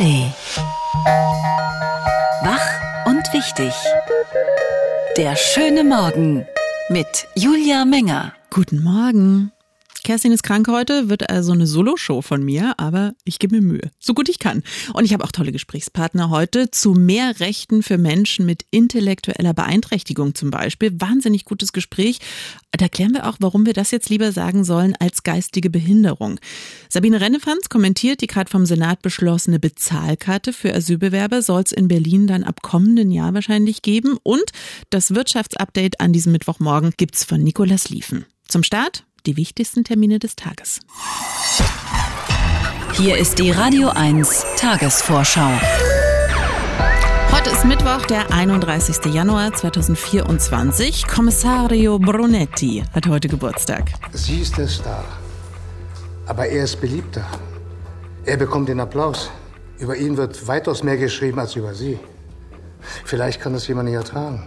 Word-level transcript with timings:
ARD. 0.00 0.32
Wach 2.42 3.06
und 3.06 3.32
wichtig. 3.34 3.74
Der 5.18 5.36
schöne 5.36 5.84
Morgen 5.84 6.46
mit 6.88 7.28
Julia 7.34 7.84
Menger. 7.84 8.32
Guten 8.48 8.82
Morgen. 8.82 9.52
Kerstin 10.10 10.32
ist 10.32 10.42
krank 10.42 10.66
heute, 10.66 11.08
wird 11.08 11.30
also 11.30 11.52
eine 11.52 11.68
Solo-Show 11.68 12.20
von 12.20 12.42
mir, 12.42 12.74
aber 12.78 13.14
ich 13.22 13.38
gebe 13.38 13.54
mir 13.54 13.62
Mühe, 13.62 13.92
so 14.00 14.12
gut 14.12 14.28
ich 14.28 14.40
kann. 14.40 14.64
Und 14.92 15.04
ich 15.04 15.12
habe 15.12 15.22
auch 15.22 15.30
tolle 15.30 15.52
Gesprächspartner 15.52 16.30
heute 16.30 16.68
zu 16.72 16.94
mehr 16.94 17.38
Rechten 17.38 17.84
für 17.84 17.96
Menschen 17.96 18.44
mit 18.44 18.64
intellektueller 18.72 19.54
Beeinträchtigung 19.54 20.34
zum 20.34 20.50
Beispiel. 20.50 21.00
Wahnsinnig 21.00 21.44
gutes 21.44 21.72
Gespräch. 21.72 22.18
Da 22.72 22.88
klären 22.88 23.12
wir 23.12 23.28
auch, 23.28 23.36
warum 23.38 23.66
wir 23.66 23.72
das 23.72 23.92
jetzt 23.92 24.10
lieber 24.10 24.32
sagen 24.32 24.64
sollen 24.64 24.96
als 24.98 25.22
geistige 25.22 25.70
Behinderung. 25.70 26.40
Sabine 26.88 27.20
Rennefanz 27.20 27.68
kommentiert 27.68 28.20
die 28.20 28.26
gerade 28.26 28.50
vom 28.50 28.66
Senat 28.66 29.02
beschlossene 29.02 29.60
Bezahlkarte 29.60 30.52
für 30.52 30.74
Asylbewerber 30.74 31.40
soll 31.40 31.62
es 31.62 31.70
in 31.70 31.86
Berlin 31.86 32.26
dann 32.26 32.42
ab 32.42 32.62
kommenden 32.62 33.12
Jahr 33.12 33.32
wahrscheinlich 33.32 33.82
geben. 33.82 34.18
Und 34.24 34.50
das 34.90 35.14
Wirtschaftsupdate 35.14 36.00
an 36.00 36.12
diesem 36.12 36.32
Mittwochmorgen 36.32 36.94
gibt's 36.96 37.22
von 37.22 37.40
Nikolas 37.40 37.90
Liefen. 37.90 38.26
Zum 38.50 38.64
Start 38.64 39.04
die 39.26 39.36
wichtigsten 39.36 39.84
Termine 39.84 40.18
des 40.18 40.36
Tages. 40.36 40.80
Hier 42.94 43.16
ist 43.16 43.38
die 43.38 43.50
Radio 43.50 43.88
1 43.88 44.44
Tagesvorschau. 44.56 45.50
Heute 47.32 47.50
ist 47.50 47.64
Mittwoch, 47.64 48.04
der 48.06 48.32
31. 48.32 49.14
Januar 49.14 49.54
2024. 49.54 51.06
Kommissario 51.06 51.98
Brunetti 51.98 52.82
hat 52.92 53.06
heute 53.06 53.28
Geburtstag. 53.28 53.92
Sie 54.12 54.40
ist 54.40 54.58
der 54.58 54.68
Star. 54.68 55.04
Aber 56.26 56.46
er 56.46 56.64
ist 56.64 56.80
beliebter. 56.80 57.24
Er 58.26 58.36
bekommt 58.36 58.68
den 58.68 58.80
Applaus. 58.80 59.30
Über 59.78 59.96
ihn 59.96 60.16
wird 60.16 60.46
weitaus 60.46 60.82
mehr 60.82 60.98
geschrieben 60.98 61.38
als 61.38 61.56
über 61.56 61.72
Sie. 61.72 61.98
Vielleicht 63.04 63.40
kann 63.40 63.54
das 63.54 63.66
jemand 63.66 63.88
nicht 63.88 63.96
ertragen. 63.96 64.46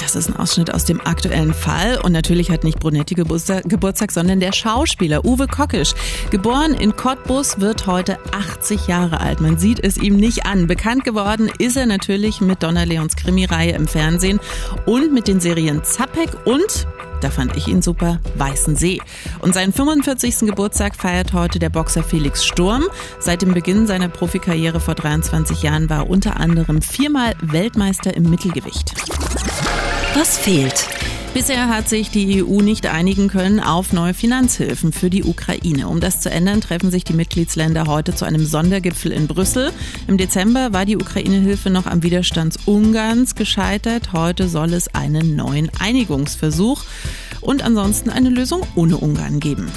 Das 0.00 0.14
ist 0.14 0.28
ein 0.28 0.36
Ausschnitt 0.36 0.72
aus 0.72 0.84
dem 0.84 1.00
aktuellen 1.00 1.54
Fall. 1.54 1.98
Und 2.02 2.12
natürlich 2.12 2.50
hat 2.50 2.64
nicht 2.64 2.78
Brunetti 2.78 3.14
Geburtstag, 3.14 4.12
sondern 4.12 4.40
der 4.40 4.52
Schauspieler 4.52 5.24
Uwe 5.24 5.46
Kockisch. 5.46 5.94
Geboren 6.30 6.74
in 6.74 6.94
Cottbus, 6.94 7.60
wird 7.60 7.86
heute 7.86 8.18
80 8.32 8.86
Jahre 8.86 9.20
alt. 9.20 9.40
Man 9.40 9.58
sieht 9.58 9.82
es 9.82 9.96
ihm 9.96 10.16
nicht 10.16 10.46
an. 10.46 10.66
Bekannt 10.66 11.04
geworden 11.04 11.50
ist 11.58 11.76
er 11.76 11.86
natürlich 11.86 12.40
mit 12.40 12.62
Donna 12.62 12.84
Leons 12.84 13.16
Krimireihe 13.16 13.72
im 13.72 13.88
Fernsehen 13.88 14.40
und 14.84 15.12
mit 15.12 15.28
den 15.28 15.40
Serien 15.40 15.82
Zappek 15.84 16.30
und 16.44 16.86
da 17.26 17.30
fand 17.32 17.56
ich 17.56 17.66
ihn 17.66 17.82
super, 17.82 18.20
Weißen 18.36 18.76
See. 18.76 19.00
Und 19.40 19.52
seinen 19.52 19.72
45. 19.72 20.46
Geburtstag 20.46 20.94
feiert 20.94 21.32
heute 21.32 21.58
der 21.58 21.70
Boxer 21.70 22.04
Felix 22.04 22.44
Sturm. 22.44 22.84
Seit 23.18 23.42
dem 23.42 23.52
Beginn 23.52 23.88
seiner 23.88 24.08
Profikarriere 24.08 24.78
vor 24.78 24.94
23 24.94 25.60
Jahren 25.64 25.90
war 25.90 26.04
er 26.04 26.10
unter 26.10 26.36
anderem 26.36 26.80
viermal 26.82 27.34
Weltmeister 27.42 28.14
im 28.14 28.30
Mittelgewicht. 28.30 28.94
Was 30.14 30.38
fehlt? 30.38 30.86
Bisher 31.36 31.68
hat 31.68 31.86
sich 31.86 32.08
die 32.08 32.42
EU 32.42 32.62
nicht 32.62 32.86
einigen 32.86 33.28
können 33.28 33.60
auf 33.60 33.92
neue 33.92 34.14
Finanzhilfen 34.14 34.90
für 34.90 35.10
die 35.10 35.22
Ukraine. 35.22 35.86
Um 35.86 36.00
das 36.00 36.22
zu 36.22 36.30
ändern, 36.30 36.62
treffen 36.62 36.90
sich 36.90 37.04
die 37.04 37.12
Mitgliedsländer 37.12 37.84
heute 37.86 38.14
zu 38.14 38.24
einem 38.24 38.46
Sondergipfel 38.46 39.12
in 39.12 39.26
Brüssel. 39.26 39.70
Im 40.08 40.16
Dezember 40.16 40.72
war 40.72 40.86
die 40.86 40.96
Ukraine-Hilfe 40.96 41.68
noch 41.68 41.84
am 41.84 42.02
Widerstand 42.02 42.56
Ungarns 42.64 43.34
gescheitert. 43.34 44.14
Heute 44.14 44.48
soll 44.48 44.72
es 44.72 44.94
einen 44.94 45.36
neuen 45.36 45.70
Einigungsversuch 45.78 46.84
und 47.42 47.62
ansonsten 47.62 48.08
eine 48.08 48.30
Lösung 48.30 48.62
ohne 48.74 48.96
Ungarn 48.96 49.38
geben. 49.38 49.70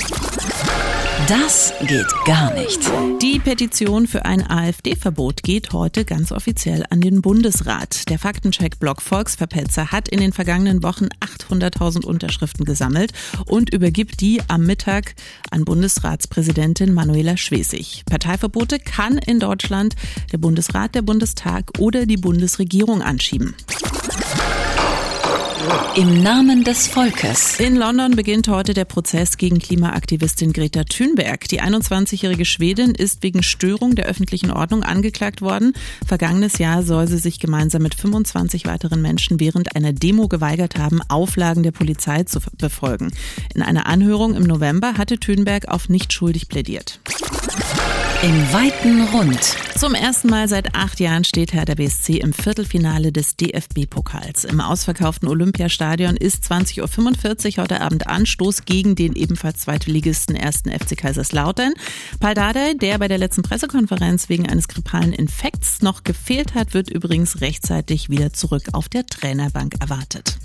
Das 1.27 1.73
geht 1.87 2.07
gar 2.25 2.53
nicht. 2.53 2.79
Die 3.21 3.39
Petition 3.39 4.07
für 4.07 4.25
ein 4.25 4.47
AfD-Verbot 4.49 5.43
geht 5.43 5.73
heute 5.73 6.05
ganz 6.05 6.31
offiziell 6.31 6.85
an 6.89 7.01
den 7.01 7.21
Bundesrat. 7.21 8.09
Der 8.09 8.17
Faktencheck-Blog 8.17 9.01
Volksverpetzer 9.01 9.91
hat 9.91 10.07
in 10.07 10.19
den 10.19 10.33
vergangenen 10.33 10.81
Wochen 10.81 11.09
800.000 11.19 12.05
Unterschriften 12.05 12.65
gesammelt 12.65 13.11
und 13.45 13.73
übergibt 13.73 14.21
die 14.21 14.41
am 14.47 14.65
Mittag 14.65 15.15
an 15.51 15.65
Bundesratspräsidentin 15.65 16.93
Manuela 16.93 17.37
Schwesig. 17.37 18.03
Parteiverbote 18.09 18.79
kann 18.79 19.17
in 19.17 19.39
Deutschland 19.39 19.95
der 20.31 20.37
Bundesrat, 20.37 20.95
der 20.95 21.01
Bundestag 21.01 21.71
oder 21.79 22.05
die 22.05 22.17
Bundesregierung 22.17 23.01
anschieben. 23.01 23.55
Im 25.95 26.23
Namen 26.23 26.63
des 26.63 26.87
Volkes. 26.87 27.59
In 27.59 27.75
London 27.75 28.15
beginnt 28.15 28.47
heute 28.47 28.73
der 28.73 28.85
Prozess 28.85 29.37
gegen 29.37 29.59
Klimaaktivistin 29.59 30.53
Greta 30.53 30.83
Thunberg. 30.83 31.47
Die 31.49 31.61
21-jährige 31.61 32.45
Schwedin 32.45 32.91
ist 32.91 33.23
wegen 33.23 33.43
Störung 33.43 33.95
der 33.95 34.05
öffentlichen 34.05 34.51
Ordnung 34.51 34.83
angeklagt 34.83 35.41
worden. 35.41 35.73
Vergangenes 36.05 36.57
Jahr 36.57 36.83
soll 36.83 37.07
sie 37.07 37.17
sich 37.17 37.39
gemeinsam 37.39 37.81
mit 37.81 37.95
25 37.95 38.65
weiteren 38.65 39.01
Menschen 39.01 39.39
während 39.39 39.75
einer 39.75 39.91
Demo 39.93 40.27
geweigert 40.27 40.77
haben, 40.77 41.01
Auflagen 41.09 41.63
der 41.63 41.71
Polizei 41.71 42.23
zu 42.23 42.39
befolgen. 42.57 43.11
In 43.53 43.61
einer 43.61 43.85
Anhörung 43.85 44.35
im 44.35 44.43
November 44.43 44.93
hatte 44.97 45.19
Thunberg 45.19 45.67
auf 45.67 45.89
nicht 45.89 46.13
schuldig 46.13 46.47
plädiert. 46.47 46.99
Im 48.21 48.51
weiten 48.51 49.01
Rund. 49.13 49.39
Zum 49.77 49.93
ersten 49.93 50.27
Mal 50.27 50.49
seit 50.49 50.75
acht 50.75 50.99
Jahren 50.99 51.23
steht 51.23 51.53
Hertha 51.53 51.75
BSC 51.75 52.17
im 52.17 52.33
Viertelfinale 52.33 53.13
des 53.13 53.37
DFB-Pokals. 53.37 54.43
Im 54.43 54.59
ausverkauften 54.59 55.29
Olympiastadion 55.29 56.17
ist 56.17 56.43
20.45 56.51 57.57
Uhr 57.57 57.63
heute 57.63 57.79
Abend 57.79 58.07
Anstoß 58.07 58.65
gegen 58.65 58.95
den 58.95 59.15
ebenfalls 59.15 59.59
Zweitligisten 59.59 60.35
ersten 60.35 60.69
FC 60.69 60.97
Kaiserslautern. 60.97 61.71
Paul 62.19 62.33
Dardai, 62.33 62.73
der 62.73 62.97
bei 62.97 63.07
der 63.07 63.19
letzten 63.19 63.41
Pressekonferenz 63.41 64.27
wegen 64.27 64.49
eines 64.49 64.67
grippalen 64.67 65.13
Infekts 65.13 65.81
noch 65.81 66.03
gefehlt 66.03 66.55
hat, 66.55 66.73
wird 66.73 66.89
übrigens 66.89 67.39
rechtzeitig 67.39 68.09
wieder 68.09 68.33
zurück 68.33 68.63
auf 68.73 68.89
der 68.89 69.05
Trainerbank 69.05 69.75
erwartet 69.79 70.37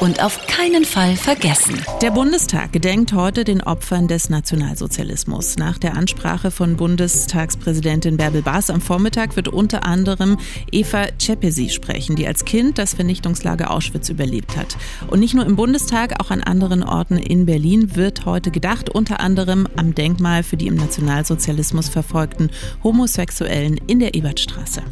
und 0.00 0.22
auf 0.22 0.46
keinen 0.46 0.84
Fall 0.84 1.14
vergessen. 1.16 1.80
Der 2.00 2.10
Bundestag 2.10 2.72
gedenkt 2.72 3.12
heute 3.12 3.44
den 3.44 3.62
Opfern 3.62 4.08
des 4.08 4.30
Nationalsozialismus. 4.30 5.56
Nach 5.56 5.78
der 5.78 5.96
Ansprache 5.96 6.50
von 6.50 6.76
Bundestagspräsidentin 6.76 8.16
Bärbel 8.16 8.42
Baas 8.42 8.70
am 8.70 8.80
Vormittag 8.80 9.36
wird 9.36 9.48
unter 9.48 9.84
anderem 9.84 10.38
Eva 10.72 11.06
Czepesi 11.18 11.68
sprechen, 11.68 12.16
die 12.16 12.26
als 12.26 12.44
Kind 12.44 12.78
das 12.78 12.94
Vernichtungslager 12.94 13.70
Auschwitz 13.70 14.08
überlebt 14.08 14.56
hat. 14.56 14.76
Und 15.08 15.20
nicht 15.20 15.34
nur 15.34 15.46
im 15.46 15.56
Bundestag, 15.56 16.20
auch 16.20 16.30
an 16.30 16.42
anderen 16.42 16.82
Orten 16.82 17.18
in 17.18 17.46
Berlin 17.46 17.94
wird 17.94 18.24
heute 18.24 18.50
gedacht, 18.50 18.88
unter 18.88 19.20
anderem 19.20 19.68
am 19.76 19.94
Denkmal 19.94 20.42
für 20.42 20.56
die 20.56 20.66
im 20.66 20.76
Nationalsozialismus 20.76 21.88
verfolgten 21.88 22.50
Homosexuellen 22.82 23.78
in 23.86 24.00
der 24.00 24.14
Ebertstraße. 24.14 24.82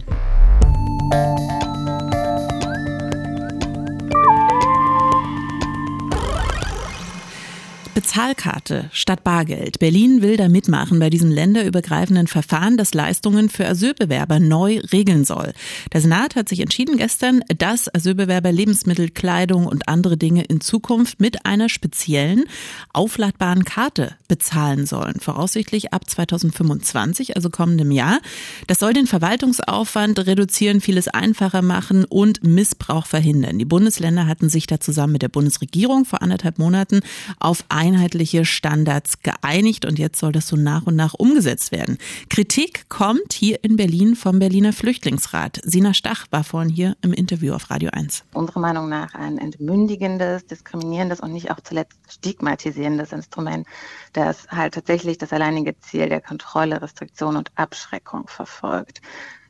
Bezahlkarte 7.98 8.88
statt 8.92 9.24
Bargeld. 9.24 9.80
Berlin 9.80 10.22
will 10.22 10.36
da 10.36 10.48
mitmachen 10.48 11.00
bei 11.00 11.10
diesem 11.10 11.32
länderübergreifenden 11.32 12.28
Verfahren, 12.28 12.76
das 12.76 12.94
Leistungen 12.94 13.48
für 13.48 13.66
Asylbewerber 13.66 14.38
neu 14.38 14.78
regeln 14.92 15.24
soll. 15.24 15.52
Der 15.92 16.00
Senat 16.00 16.36
hat 16.36 16.48
sich 16.48 16.60
entschieden 16.60 16.96
gestern, 16.96 17.42
dass 17.58 17.92
Asylbewerber 17.92 18.52
Lebensmittel, 18.52 19.08
Kleidung 19.08 19.66
und 19.66 19.88
andere 19.88 20.16
Dinge 20.16 20.44
in 20.44 20.60
Zukunft 20.60 21.18
mit 21.18 21.44
einer 21.44 21.68
speziellen 21.68 22.44
aufladbaren 22.92 23.64
Karte 23.64 24.14
bezahlen 24.28 24.86
sollen. 24.86 25.18
Voraussichtlich 25.18 25.92
ab 25.92 26.08
2025, 26.08 27.34
also 27.34 27.50
kommendem 27.50 27.90
Jahr. 27.90 28.20
Das 28.68 28.78
soll 28.78 28.92
den 28.92 29.08
Verwaltungsaufwand 29.08 30.24
reduzieren, 30.24 30.80
vieles 30.80 31.08
einfacher 31.08 31.62
machen 31.62 32.04
und 32.04 32.44
Missbrauch 32.44 33.06
verhindern. 33.06 33.58
Die 33.58 33.64
Bundesländer 33.64 34.28
hatten 34.28 34.48
sich 34.48 34.68
da 34.68 34.78
zusammen 34.78 35.14
mit 35.14 35.22
der 35.22 35.30
Bundesregierung 35.30 36.04
vor 36.04 36.22
anderthalb 36.22 36.60
Monaten 36.60 37.00
auf 37.40 37.64
ein 37.68 37.87
einheitliche 37.88 38.44
Standards 38.44 39.22
geeinigt 39.22 39.86
und 39.86 39.98
jetzt 39.98 40.18
soll 40.18 40.32
das 40.32 40.46
so 40.46 40.56
nach 40.56 40.86
und 40.86 40.96
nach 40.96 41.14
umgesetzt 41.14 41.72
werden. 41.72 41.96
Kritik 42.28 42.88
kommt 42.88 43.32
hier 43.32 43.64
in 43.64 43.76
Berlin 43.76 44.14
vom 44.14 44.38
Berliner 44.38 44.72
Flüchtlingsrat. 44.72 45.60
Sina 45.64 45.94
Stach 45.94 46.26
war 46.30 46.44
vorhin 46.44 46.70
hier 46.70 46.96
im 47.00 47.12
Interview 47.12 47.54
auf 47.54 47.70
Radio 47.70 47.90
1. 47.92 48.24
Unserer 48.34 48.60
Meinung 48.60 48.88
nach 48.88 49.14
ein 49.14 49.38
entmündigendes, 49.38 50.46
diskriminierendes 50.46 51.20
und 51.20 51.32
nicht 51.32 51.50
auch 51.50 51.60
zuletzt 51.60 51.98
stigmatisierendes 52.10 53.12
Instrument, 53.12 53.66
das 54.12 54.48
halt 54.48 54.74
tatsächlich 54.74 55.16
das 55.16 55.32
alleinige 55.32 55.78
Ziel 55.78 56.08
der 56.08 56.20
Kontrolle, 56.20 56.82
Restriktion 56.82 57.36
und 57.36 57.50
Abschreckung 57.54 58.28
verfolgt. 58.28 59.00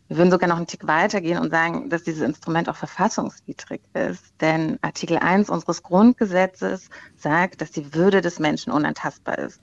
Wir 0.09 0.17
würden 0.17 0.31
sogar 0.31 0.49
noch 0.49 0.57
einen 0.57 0.67
Tick 0.67 0.87
weitergehen 0.87 1.39
und 1.39 1.51
sagen, 1.51 1.91
dass 1.91 2.03
dieses 2.03 2.23
Instrument 2.23 2.71
auch 2.71 2.77
verfassungswidrig 2.77 3.83
ist. 3.93 4.25
Denn 4.41 4.79
Artikel 4.81 5.19
1 5.19 5.51
unseres 5.51 5.83
Grundgesetzes 5.83 6.89
sagt, 7.19 7.61
dass 7.61 7.73
die 7.73 7.93
Würde 7.95 8.23
des 8.23 8.39
Menschen 8.39 8.73
unantastbar 8.73 9.39
ist. 9.39 9.61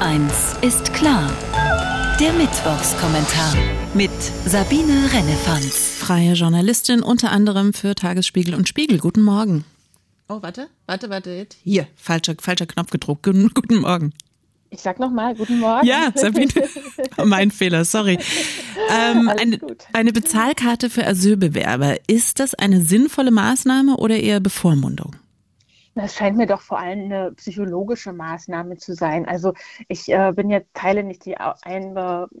Eins 0.00 0.56
ist 0.62 0.94
klar. 0.94 1.30
Der 2.18 2.32
Mittwochskommentar 2.32 3.54
mit 3.92 4.10
Sabine 4.46 5.10
Rennefanz. 5.12 5.96
Freie 5.98 6.32
Journalistin, 6.32 7.02
unter 7.02 7.30
anderem 7.30 7.74
für 7.74 7.94
Tagesspiegel 7.94 8.54
und 8.54 8.66
Spiegel. 8.66 8.98
Guten 8.98 9.22
Morgen. 9.22 9.64
Oh, 10.30 10.40
warte, 10.40 10.68
warte, 10.86 11.10
warte. 11.10 11.46
Hier, 11.62 11.86
falscher, 11.96 12.34
falscher 12.40 12.66
Knopf 12.66 12.90
gedruckt. 12.90 13.24
Guten, 13.24 13.50
guten 13.52 13.76
Morgen. 13.76 14.14
Ich 14.70 14.80
sag 14.80 14.98
nochmal, 14.98 15.34
guten 15.34 15.60
Morgen. 15.60 15.86
Ja, 15.86 16.10
Sabine, 16.14 16.52
mein 17.24 17.50
Fehler, 17.50 17.84
sorry. 17.84 18.18
Ähm, 18.90 19.28
eine, 19.28 19.58
eine 19.92 20.12
Bezahlkarte 20.12 20.90
für 20.90 21.06
Asylbewerber, 21.06 21.96
ist 22.06 22.38
das 22.38 22.54
eine 22.54 22.80
sinnvolle 22.82 23.30
Maßnahme 23.30 23.96
oder 23.96 24.16
eher 24.16 24.40
Bevormundung? 24.40 25.16
Das 25.94 26.14
scheint 26.14 26.36
mir 26.36 26.46
doch 26.46 26.60
vor 26.60 26.78
allem 26.78 27.06
eine 27.06 27.32
psychologische 27.32 28.12
Maßnahme 28.12 28.76
zu 28.76 28.94
sein. 28.94 29.26
Also 29.26 29.54
ich 29.88 30.08
äh, 30.08 30.32
bin 30.32 30.48
jetzt 30.48 30.72
teile 30.72 31.02
nicht 31.02 31.24
die 31.24 31.36
ein, 31.36 31.96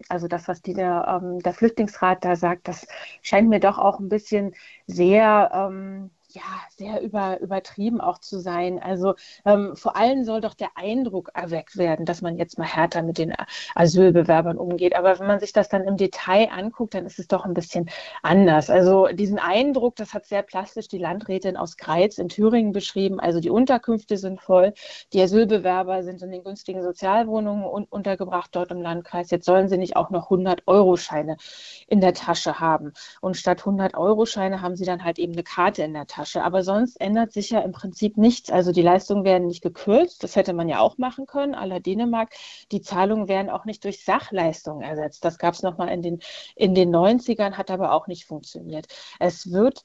also 0.08 0.28
das, 0.28 0.46
was 0.46 0.62
die 0.62 0.74
der, 0.74 1.20
ähm, 1.20 1.40
der 1.40 1.54
Flüchtlingsrat 1.54 2.24
da 2.24 2.36
sagt, 2.36 2.68
das 2.68 2.86
scheint 3.22 3.48
mir 3.48 3.58
doch 3.58 3.78
auch 3.78 3.98
ein 3.98 4.08
bisschen 4.08 4.54
sehr 4.86 5.50
ähm, 5.52 6.10
ja, 6.32 6.42
sehr 6.76 7.00
über, 7.00 7.40
übertrieben 7.40 8.00
auch 8.02 8.18
zu 8.18 8.38
sein. 8.38 8.78
Also 8.82 9.14
ähm, 9.46 9.74
vor 9.76 9.96
allem 9.96 10.24
soll 10.24 10.42
doch 10.42 10.52
der 10.52 10.76
Eindruck 10.76 11.30
erweckt 11.32 11.78
werden, 11.78 12.04
dass 12.04 12.20
man 12.20 12.36
jetzt 12.36 12.58
mal 12.58 12.66
härter 12.66 13.02
mit 13.02 13.16
den 13.16 13.34
Asylbewerbern 13.74 14.58
umgeht. 14.58 14.94
Aber 14.94 15.18
wenn 15.18 15.26
man 15.26 15.40
sich 15.40 15.54
das 15.54 15.70
dann 15.70 15.84
im 15.84 15.96
Detail 15.96 16.50
anguckt, 16.52 16.92
dann 16.94 17.06
ist 17.06 17.18
es 17.18 17.28
doch 17.28 17.46
ein 17.46 17.54
bisschen 17.54 17.88
anders. 18.22 18.68
Also 18.68 19.06
diesen 19.06 19.38
Eindruck, 19.38 19.96
das 19.96 20.12
hat 20.12 20.26
sehr 20.26 20.42
plastisch 20.42 20.88
die 20.88 20.98
Landrätin 20.98 21.56
aus 21.56 21.78
Greiz 21.78 22.18
in 22.18 22.28
Thüringen 22.28 22.72
beschrieben. 22.72 23.20
Also 23.20 23.40
die 23.40 23.50
Unterkünfte 23.50 24.18
sind 24.18 24.40
voll, 24.42 24.74
die 25.14 25.22
Asylbewerber 25.22 26.02
sind 26.02 26.20
in 26.22 26.30
den 26.30 26.44
günstigen 26.44 26.82
Sozialwohnungen 26.82 27.64
un 27.64 27.84
untergebracht 27.88 28.50
dort 28.54 28.70
im 28.70 28.82
Landkreis. 28.82 29.30
Jetzt 29.30 29.46
sollen 29.46 29.68
sie 29.68 29.78
nicht 29.78 29.96
auch 29.96 30.10
noch 30.10 30.30
100-Euro-Scheine 30.30 31.38
in 31.86 32.02
der 32.02 32.12
Tasche 32.12 32.60
haben. 32.60 32.92
Und 33.22 33.36
statt 33.38 33.62
100-Euro-Scheine 33.62 34.60
haben 34.60 34.76
sie 34.76 34.84
dann 34.84 35.04
halt 35.04 35.18
eben 35.18 35.32
eine 35.32 35.42
Karte 35.42 35.82
in 35.82 35.94
der 35.94 36.06
Tasche. 36.06 36.17
Tasche. 36.18 36.42
Aber 36.42 36.62
sonst 36.64 37.00
ändert 37.00 37.32
sich 37.32 37.50
ja 37.50 37.60
im 37.60 37.72
Prinzip 37.72 38.16
nichts. 38.16 38.50
Also 38.50 38.72
die 38.72 38.82
Leistungen 38.82 39.24
werden 39.24 39.46
nicht 39.46 39.62
gekürzt. 39.62 40.22
Das 40.24 40.34
hätte 40.36 40.52
man 40.52 40.68
ja 40.68 40.80
auch 40.80 40.98
machen 40.98 41.26
können, 41.26 41.52
la 41.52 41.78
Dänemark. 41.78 42.32
Die 42.72 42.80
Zahlungen 42.82 43.28
werden 43.28 43.50
auch 43.50 43.64
nicht 43.64 43.84
durch 43.84 44.04
Sachleistungen 44.04 44.82
ersetzt. 44.82 45.24
Das 45.24 45.38
gab 45.38 45.54
es 45.54 45.62
nochmal 45.62 45.88
in 45.90 46.02
den, 46.02 46.20
in 46.56 46.74
den 46.74 46.90
90ern, 46.90 47.52
hat 47.52 47.70
aber 47.70 47.92
auch 47.92 48.08
nicht 48.08 48.24
funktioniert. 48.26 48.86
Es 49.20 49.52
wird 49.52 49.84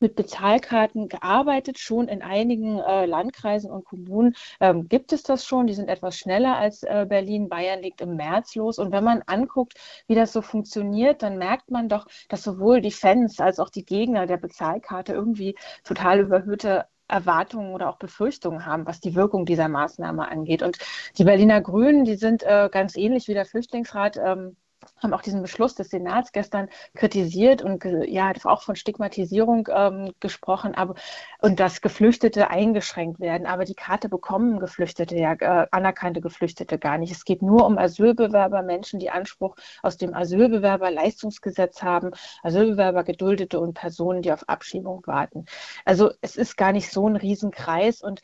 mit 0.00 0.16
Bezahlkarten 0.16 1.08
gearbeitet. 1.08 1.78
Schon 1.78 2.08
in 2.08 2.22
einigen 2.22 2.78
äh, 2.78 3.06
Landkreisen 3.06 3.70
und 3.70 3.84
Kommunen 3.84 4.34
ähm, 4.60 4.88
gibt 4.88 5.12
es 5.12 5.22
das 5.22 5.44
schon. 5.44 5.66
Die 5.66 5.74
sind 5.74 5.88
etwas 5.88 6.16
schneller 6.18 6.56
als 6.56 6.82
äh, 6.82 7.06
Berlin. 7.08 7.48
Bayern 7.48 7.80
liegt 7.80 8.00
im 8.00 8.16
März 8.16 8.54
los. 8.54 8.78
Und 8.78 8.92
wenn 8.92 9.04
man 9.04 9.22
anguckt, 9.26 9.74
wie 10.06 10.14
das 10.14 10.32
so 10.32 10.42
funktioniert, 10.42 11.22
dann 11.22 11.38
merkt 11.38 11.70
man 11.70 11.88
doch, 11.88 12.06
dass 12.28 12.42
sowohl 12.42 12.80
die 12.80 12.90
Fans 12.90 13.40
als 13.40 13.58
auch 13.58 13.70
die 13.70 13.84
Gegner 13.84 14.26
der 14.26 14.38
Bezahlkarte 14.38 15.12
irgendwie 15.12 15.56
total 15.84 16.20
überhöhte 16.20 16.86
Erwartungen 17.10 17.74
oder 17.74 17.90
auch 17.90 17.98
Befürchtungen 17.98 18.64
haben, 18.66 18.86
was 18.86 19.00
die 19.00 19.14
Wirkung 19.14 19.44
dieser 19.44 19.68
Maßnahme 19.68 20.28
angeht. 20.28 20.62
Und 20.62 20.78
die 21.18 21.24
Berliner 21.24 21.60
Grünen, 21.60 22.04
die 22.04 22.16
sind 22.16 22.42
äh, 22.42 22.68
ganz 22.70 22.96
ähnlich 22.96 23.28
wie 23.28 23.34
der 23.34 23.44
Flüchtlingsrat 23.44 24.16
ähm, 24.16 24.56
haben 25.02 25.14
auch 25.14 25.22
diesen 25.22 25.42
Beschluss 25.42 25.74
des 25.74 25.90
Senats 25.90 26.32
gestern 26.32 26.68
kritisiert 26.94 27.62
und 27.62 27.84
ja 27.84 28.32
auch 28.44 28.62
von 28.62 28.76
Stigmatisierung 28.76 29.68
ähm, 29.72 30.12
gesprochen, 30.20 30.74
aber 30.74 30.94
und 31.40 31.60
dass 31.60 31.80
Geflüchtete 31.80 32.50
eingeschränkt 32.50 33.20
werden. 33.20 33.46
Aber 33.46 33.64
die 33.64 33.74
Karte 33.74 34.08
bekommen 34.08 34.60
Geflüchtete 34.60 35.16
ja 35.16 35.32
äh, 35.34 35.66
anerkannte 35.70 36.20
Geflüchtete 36.20 36.78
gar 36.78 36.98
nicht. 36.98 37.12
Es 37.12 37.24
geht 37.24 37.42
nur 37.42 37.66
um 37.66 37.78
Asylbewerber, 37.78 38.62
Menschen, 38.62 39.00
die 39.00 39.10
Anspruch 39.10 39.56
aus 39.82 39.96
dem 39.96 40.14
Asylbewerberleistungsgesetz 40.14 41.82
haben, 41.82 42.10
Asylbewerber, 42.42 43.04
Geduldete 43.04 43.60
und 43.60 43.74
Personen, 43.74 44.22
die 44.22 44.32
auf 44.32 44.48
Abschiebung 44.48 45.02
warten. 45.06 45.46
Also 45.84 46.10
es 46.20 46.36
ist 46.36 46.56
gar 46.56 46.72
nicht 46.72 46.90
so 46.90 47.08
ein 47.08 47.16
Riesenkreis 47.16 48.02
und 48.02 48.20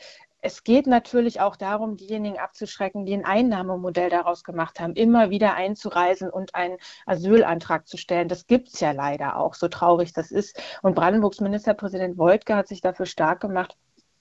es 0.47 0.63
geht 0.63 0.87
natürlich 0.87 1.41
auch 1.41 1.57
darum, 1.57 1.97
diejenigen 1.97 2.39
abzuschrecken, 2.39 3.05
die 3.05 3.15
ein 3.15 3.25
Einnahmemodell 3.25 4.11
daraus 4.11 4.45
gemacht 4.45 4.79
haben, 4.79 4.95
immer 4.95 5.29
wieder 5.31 5.55
einzureisen 5.55 6.31
und 6.31 6.55
einen 6.55 6.79
Asylantrag 7.05 7.89
zu 7.89 7.97
stellen. 7.97 8.29
Das 8.29 8.47
gibt 8.47 8.69
es 8.69 8.79
ja 8.79 8.93
leider 8.93 9.39
auch, 9.39 9.55
so 9.55 9.67
traurig 9.67 10.13
das 10.13 10.31
ist. 10.31 10.63
Und 10.83 10.95
Brandenburgs 10.95 11.41
Ministerpräsident 11.41 12.17
Woltke 12.17 12.55
hat 12.55 12.69
sich 12.69 12.81
dafür 12.81 13.07
stark 13.07 13.41
gemacht, 13.41 13.77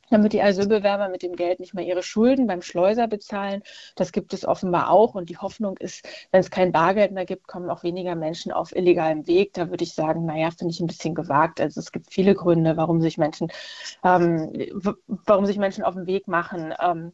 damit 0.09 0.33
die 0.33 0.41
Asylbewerber 0.41 1.09
mit 1.09 1.23
dem 1.23 1.35
Geld 1.35 1.59
nicht 1.59 1.73
mehr 1.73 1.85
ihre 1.85 2.03
Schulden 2.03 2.47
beim 2.47 2.61
Schleuser 2.61 3.07
bezahlen. 3.07 3.63
Das 3.95 4.11
gibt 4.11 4.33
es 4.33 4.45
offenbar 4.45 4.89
auch. 4.89 5.15
Und 5.15 5.29
die 5.29 5.37
Hoffnung 5.37 5.77
ist, 5.77 6.07
wenn 6.31 6.41
es 6.41 6.51
kein 6.51 6.71
Bargeld 6.71 7.11
mehr 7.11 7.25
gibt, 7.25 7.47
kommen 7.47 7.69
auch 7.69 7.83
weniger 7.83 8.15
Menschen 8.15 8.51
auf 8.51 8.75
illegalem 8.75 9.27
Weg. 9.27 9.53
Da 9.53 9.69
würde 9.69 9.83
ich 9.83 9.93
sagen, 9.93 10.25
naja, 10.25 10.51
finde 10.51 10.73
ich 10.73 10.79
ein 10.79 10.87
bisschen 10.87 11.15
gewagt. 11.15 11.59
Also 11.61 11.79
es 11.79 11.91
gibt 11.91 12.13
viele 12.13 12.35
Gründe, 12.35 12.77
warum 12.77 13.01
sich 13.01 13.17
Menschen, 13.17 13.51
ähm, 14.03 14.51
warum 15.07 15.45
sich 15.45 15.57
Menschen 15.57 15.83
auf 15.83 15.95
den 15.95 16.07
Weg 16.07 16.27
machen. 16.27 16.73
Ähm, 16.79 17.11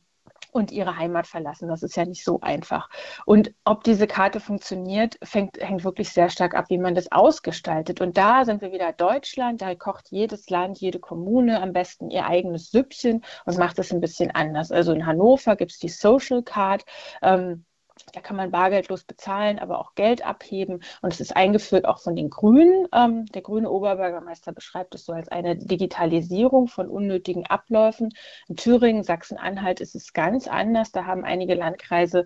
und 0.52 0.72
ihre 0.72 0.98
Heimat 0.98 1.28
verlassen. 1.28 1.68
Das 1.68 1.84
ist 1.84 1.96
ja 1.96 2.06
nicht 2.06 2.24
so 2.24 2.40
einfach. 2.42 2.90
Und 3.26 3.54
ob 3.66 3.84
diese 3.84 4.08
Karte 4.08 4.40
funktioniert, 4.40 5.18
fängt, 5.24 5.58
hängt 5.60 5.84
wirklich 5.84 6.10
sehr 6.10 6.30
stark 6.30 6.56
ab, 6.56 6.66
wie 6.70 6.78
man 6.78 6.96
das 6.96 7.12
ausgestaltet. 7.12 8.02
Und 8.02 8.18
da 8.18 8.46
sind 8.46 8.62
wir 8.62 8.72
wieder 8.72 8.94
Deutschland. 8.94 9.62
Da 9.62 9.74
kocht 9.76 10.10
jedes 10.12 10.50
Land, 10.50 10.80
jede 10.80 11.00
Kommune 11.00 11.62
am 11.62 11.74
besten 11.74 12.10
ihr 12.10 12.26
eigenes 12.26 12.72
Süppchen 12.72 13.24
und 13.46 13.58
macht 13.58 13.80
es 13.80 13.92
ein 13.92 14.02
bisschen 14.02 14.32
anders. 14.32 14.72
Also 14.72 14.94
in 14.94 15.06
Hannover 15.06 15.56
gibt 15.56 15.72
es 15.72 15.80
die 15.80 15.90
Social 15.90 16.44
Card. 16.44 16.86
Ähm, 17.22 17.66
da 18.14 18.22
kann 18.22 18.36
man 18.36 18.52
bargeldlos 18.52 19.04
bezahlen, 19.04 19.60
aber 19.60 19.80
auch 19.80 19.96
Geld 19.96 20.26
abheben. 20.26 20.84
Und 21.02 21.14
es 21.14 21.22
ist 21.22 21.36
eingeführt 21.36 21.86
auch 21.86 22.00
von 22.00 22.16
den 22.16 22.30
Grünen. 22.30 22.88
Ähm, 22.94 23.26
der 23.28 23.42
grüne 23.42 23.70
Oberbürgermeister 23.70 24.52
beschreibt 24.52 24.96
es 24.96 25.06
so 25.06 25.14
als 25.14 25.30
eine 25.30 25.56
Digitalisierung 25.56 26.68
von 26.68 26.88
unnötigen 26.88 27.46
Abläufen. 27.46 28.14
In 28.48 28.56
Thüringen, 28.56 29.04
Sachsen-Anhalt 29.04 29.80
ist 29.80 29.96
es 29.96 30.14
ganz 30.14 30.48
anders. 30.48 30.92
Da 30.92 31.06
haben 31.06 31.24
einige 31.24 31.56
Landkreise 31.56 32.26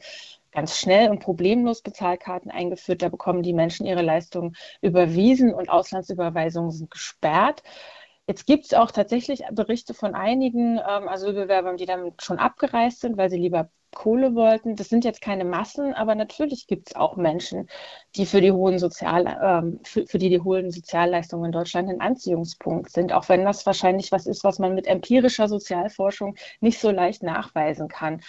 ganz 0.51 0.77
schnell 0.77 1.10
und 1.10 1.19
problemlos 1.19 1.81
Bezahlkarten 1.81 2.50
eingeführt. 2.50 3.01
Da 3.01 3.10
bekommen 3.10 3.44
die 3.44 3.54
Menschen 3.54 3.86
ihre 3.86 4.01
Leistungen 4.01 4.56
überwiesen 4.81 5.54
und 5.54 5.69
Auslandsüberweisungen 5.69 6.72
sind 6.72 6.89
gesperrt. 6.92 7.62
Jetzt 8.27 8.48
gibt 8.48 8.66
es 8.66 8.74
auch 8.74 8.89
tatsächlich 8.89 9.44
Berichte 9.51 9.94
von 9.94 10.16
einigen 10.16 10.77
ähm, 10.77 11.07
Asylbewerbern, 11.07 11.77
die 11.77 11.86
dann 11.86 12.13
schon 12.19 12.39
abgereist 12.39 13.01
sind, 13.01 13.18
weil 13.18 13.30
sie 13.30 13.38
lieber 13.38 13.69
Kohle 13.95 14.36
wollten. 14.36 14.75
Das 14.75 14.89
sind 14.89 15.03
jetzt 15.03 15.21
keine 15.21 15.45
Massen, 15.45 15.95
aber 15.95 16.13
natürlich 16.13 16.68
gibt 16.68 16.89
es 16.89 16.95
auch 16.95 17.15
Menschen, 17.15 17.68
die 18.15 18.27
für 18.27 18.42
die 18.42 18.51
hohen 18.51 18.77
Sozial, 18.77 19.25
ähm, 19.44 19.80
für, 19.83 20.06
für, 20.06 20.19
die 20.19 20.30
die 20.30 20.42
hohen 20.42 20.69
Sozialleistungen 20.71 21.45
in 21.45 21.51
Deutschland 21.51 21.89
ein 21.89 22.01
Anziehungspunkt 22.01 22.92
sind, 22.92 23.13
auch 23.13 23.27
wenn 23.30 23.44
das 23.44 23.65
wahrscheinlich 23.65 24.12
was 24.12 24.27
ist, 24.27 24.44
was 24.44 24.59
man 24.59 24.75
mit 24.75 24.86
empirischer 24.86 25.47
Sozialforschung 25.47 26.36
nicht 26.62 26.80
so 26.80 26.92
leicht 26.92 27.24
nachweisen 27.24 27.88
kann. 27.88 28.21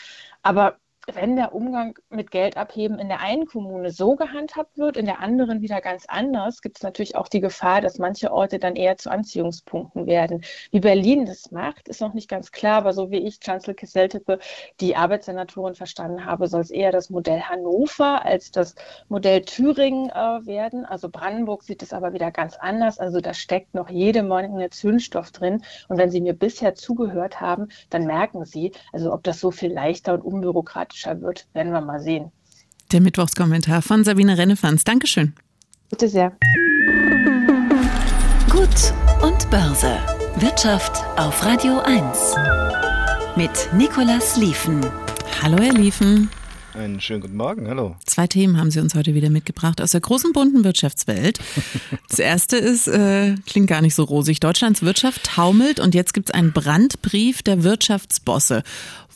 Aber 0.42 0.78
wenn 1.12 1.36
der 1.36 1.54
Umgang 1.54 1.96
mit 2.10 2.32
Geld 2.32 2.56
abheben 2.56 2.98
in 2.98 3.08
der 3.08 3.20
einen 3.20 3.46
Kommune 3.46 3.92
so 3.92 4.16
gehandhabt 4.16 4.76
wird, 4.76 4.96
in 4.96 5.06
der 5.06 5.20
anderen 5.20 5.60
wieder 5.60 5.80
ganz 5.80 6.04
anders, 6.08 6.62
gibt 6.62 6.78
es 6.78 6.82
natürlich 6.82 7.14
auch 7.14 7.28
die 7.28 7.40
Gefahr, 7.40 7.80
dass 7.80 7.98
manche 7.98 8.32
Orte 8.32 8.58
dann 8.58 8.74
eher 8.74 8.96
zu 8.96 9.10
Anziehungspunkten 9.10 10.06
werden. 10.06 10.42
Wie 10.72 10.80
Berlin 10.80 11.24
das 11.24 11.52
macht, 11.52 11.86
ist 11.86 12.00
noch 12.00 12.12
nicht 12.12 12.28
ganz 12.28 12.50
klar, 12.50 12.78
aber 12.78 12.92
so 12.92 13.12
wie 13.12 13.18
ich, 13.18 13.38
Chancellor 13.38 13.76
Kesseltippe, 13.76 14.40
die 14.80 14.96
Arbeitssenatorin 14.96 15.76
verstanden 15.76 16.24
habe, 16.24 16.48
soll 16.48 16.62
es 16.62 16.70
eher 16.70 16.90
das 16.90 17.08
Modell 17.08 17.40
Hannover 17.40 18.24
als 18.24 18.50
das 18.50 18.74
Modell 19.08 19.42
Thüringen 19.42 20.10
äh, 20.10 20.44
werden. 20.46 20.84
Also 20.84 21.08
Brandenburg 21.08 21.62
sieht 21.62 21.82
es 21.82 21.92
aber 21.92 22.14
wieder 22.14 22.32
ganz 22.32 22.56
anders. 22.56 22.98
Also 22.98 23.20
da 23.20 23.32
steckt 23.32 23.74
noch 23.74 23.90
jede 23.90 24.24
Menge 24.24 24.70
Zündstoff 24.70 25.30
drin. 25.30 25.62
Und 25.88 25.98
wenn 25.98 26.10
Sie 26.10 26.20
mir 26.20 26.34
bisher 26.34 26.74
zugehört 26.74 27.40
haben, 27.40 27.68
dann 27.90 28.06
merken 28.06 28.44
Sie, 28.44 28.72
also 28.92 29.12
ob 29.12 29.22
das 29.22 29.38
so 29.38 29.52
viel 29.52 29.72
leichter 29.72 30.14
und 30.14 30.22
unbürokratisch 30.22 30.95
dramatischer 30.96 31.20
wird. 31.20 31.46
Werden 31.52 31.72
wir 31.72 31.80
mal 31.80 32.00
sehen. 32.00 32.32
Der 32.92 33.00
Mittwochskommentar 33.00 33.82
von 33.82 34.04
Sabine 34.04 34.38
Rennefanz. 34.38 34.84
Dankeschön. 34.84 35.34
Bitte 35.90 36.08
sehr. 36.08 36.36
Gut 38.50 38.92
und 39.22 39.50
Börse. 39.50 39.96
Wirtschaft 40.36 41.04
auf 41.16 41.44
Radio 41.44 41.80
1. 41.80 42.34
Mit 43.36 43.68
Nicolas 43.72 44.36
Liefen. 44.36 44.84
Hallo, 45.42 45.58
Herr 45.62 45.72
Liefen. 45.72 46.30
Einen 46.74 47.00
schönen 47.00 47.22
guten 47.22 47.36
Morgen, 47.36 47.68
hallo. 47.68 47.96
Zwei 48.04 48.26
Themen 48.26 48.58
haben 48.58 48.70
Sie 48.70 48.80
uns 48.80 48.94
heute 48.94 49.14
wieder 49.14 49.30
mitgebracht 49.30 49.80
aus 49.80 49.92
der 49.92 50.02
großen 50.02 50.32
bunten 50.32 50.62
Wirtschaftswelt. 50.64 51.40
Das 52.08 52.20
erste 52.20 52.56
ist, 52.56 52.86
äh, 52.86 53.34
klingt 53.46 53.66
gar 53.66 53.82
nicht 53.82 53.94
so 53.94 54.04
rosig. 54.04 54.40
Deutschlands 54.40 54.82
Wirtschaft 54.82 55.24
taumelt 55.24 55.80
und 55.80 55.94
jetzt 55.94 56.14
gibt 56.14 56.28
es 56.28 56.34
einen 56.34 56.52
Brandbrief 56.52 57.42
der 57.42 57.62
Wirtschaftsbosse. 57.64 58.62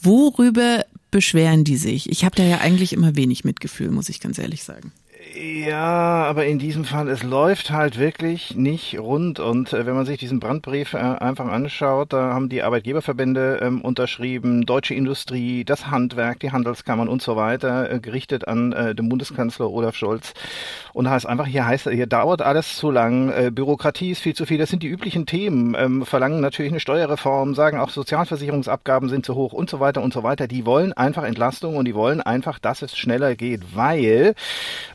Worüber 0.03 0.85
beschweren 1.11 1.65
die 1.65 1.77
sich? 1.77 2.11
Ich 2.11 2.25
habe 2.25 2.37
da 2.37 2.43
ja 2.43 2.59
eigentlich 2.59 2.93
immer 2.93 3.17
wenig 3.17 3.45
Mitgefühl, 3.45 3.91
muss 3.91 4.09
ich 4.09 4.21
ganz 4.21 4.39
ehrlich 4.39 4.65
sagen. 4.65 4.93
Ja, 5.33 6.25
aber 6.25 6.47
in 6.47 6.59
diesem 6.59 6.85
Fall, 6.85 7.09
es 7.09 7.23
läuft 7.23 7.71
halt 7.71 7.99
wirklich 7.99 8.57
nicht 8.57 8.99
rund. 8.99 9.39
Und 9.39 9.73
äh, 9.73 9.87
wenn 9.87 9.95
man 9.95 10.05
sich 10.05 10.19
diesen 10.19 10.41
Brandbrief 10.41 10.95
äh, 10.95 10.97
einfach 10.97 11.47
anschaut, 11.47 12.13
da 12.13 12.35
haben 12.35 12.49
die 12.49 12.63
Arbeitgeberverbände 12.63 13.61
ähm, 13.63 13.81
unterschrieben, 13.81 14.67
deutsche 14.67 14.95
Industrie, 14.95 15.65
das 15.65 15.89
Handwerk, 15.89 16.41
die 16.41 16.51
Handelskammern 16.51 17.09
und 17.09 17.23
so 17.23 17.37
weiter, 17.37 17.93
äh, 17.93 18.01
gerichtet 18.01 18.49
an 18.49 18.73
äh, 18.73 18.95
den 18.95 19.09
Bundeskanzler 19.09 19.71
Olaf 19.71 19.95
Scholz. 19.95 20.35
Und 20.95 21.05
da 21.05 21.13
heißt 21.13 21.27
einfach, 21.27 21.47
hier 21.47 21.65
heißt, 21.65 21.89
hier 21.91 22.09
dauert 22.09 22.43
alles 22.43 22.77
zu 22.77 22.91
lang, 22.91 23.31
äh, 23.31 23.51
Bürokratie 23.53 24.11
ist 24.11 24.23
viel 24.23 24.35
zu 24.35 24.47
viel. 24.47 24.59
Das 24.59 24.71
sind 24.71 24.83
die 24.83 24.89
üblichen 24.89 25.27
Themen. 25.27 25.77
Ähm, 25.79 26.05
verlangen 26.05 26.41
natürlich 26.41 26.73
eine 26.73 26.81
Steuerreform, 26.81 27.55
sagen 27.55 27.79
auch 27.79 27.91
Sozialversicherungsabgaben 27.91 29.09
sind 29.09 29.25
zu 29.25 29.37
hoch 29.37 29.53
und 29.53 29.71
so 29.71 29.79
weiter 29.79 30.03
und 30.03 30.13
so 30.13 30.25
weiter. 30.25 30.49
Die 30.49 30.67
wollen 30.67 30.93
einfach 30.93 31.23
Entlastung 31.23 31.77
und 31.77 31.85
die 31.85 31.95
wollen 31.95 32.21
einfach, 32.21 32.59
dass 32.59 32.83
es 32.83 32.97
schneller 32.97 33.37
geht, 33.37 33.77
weil 33.77 34.35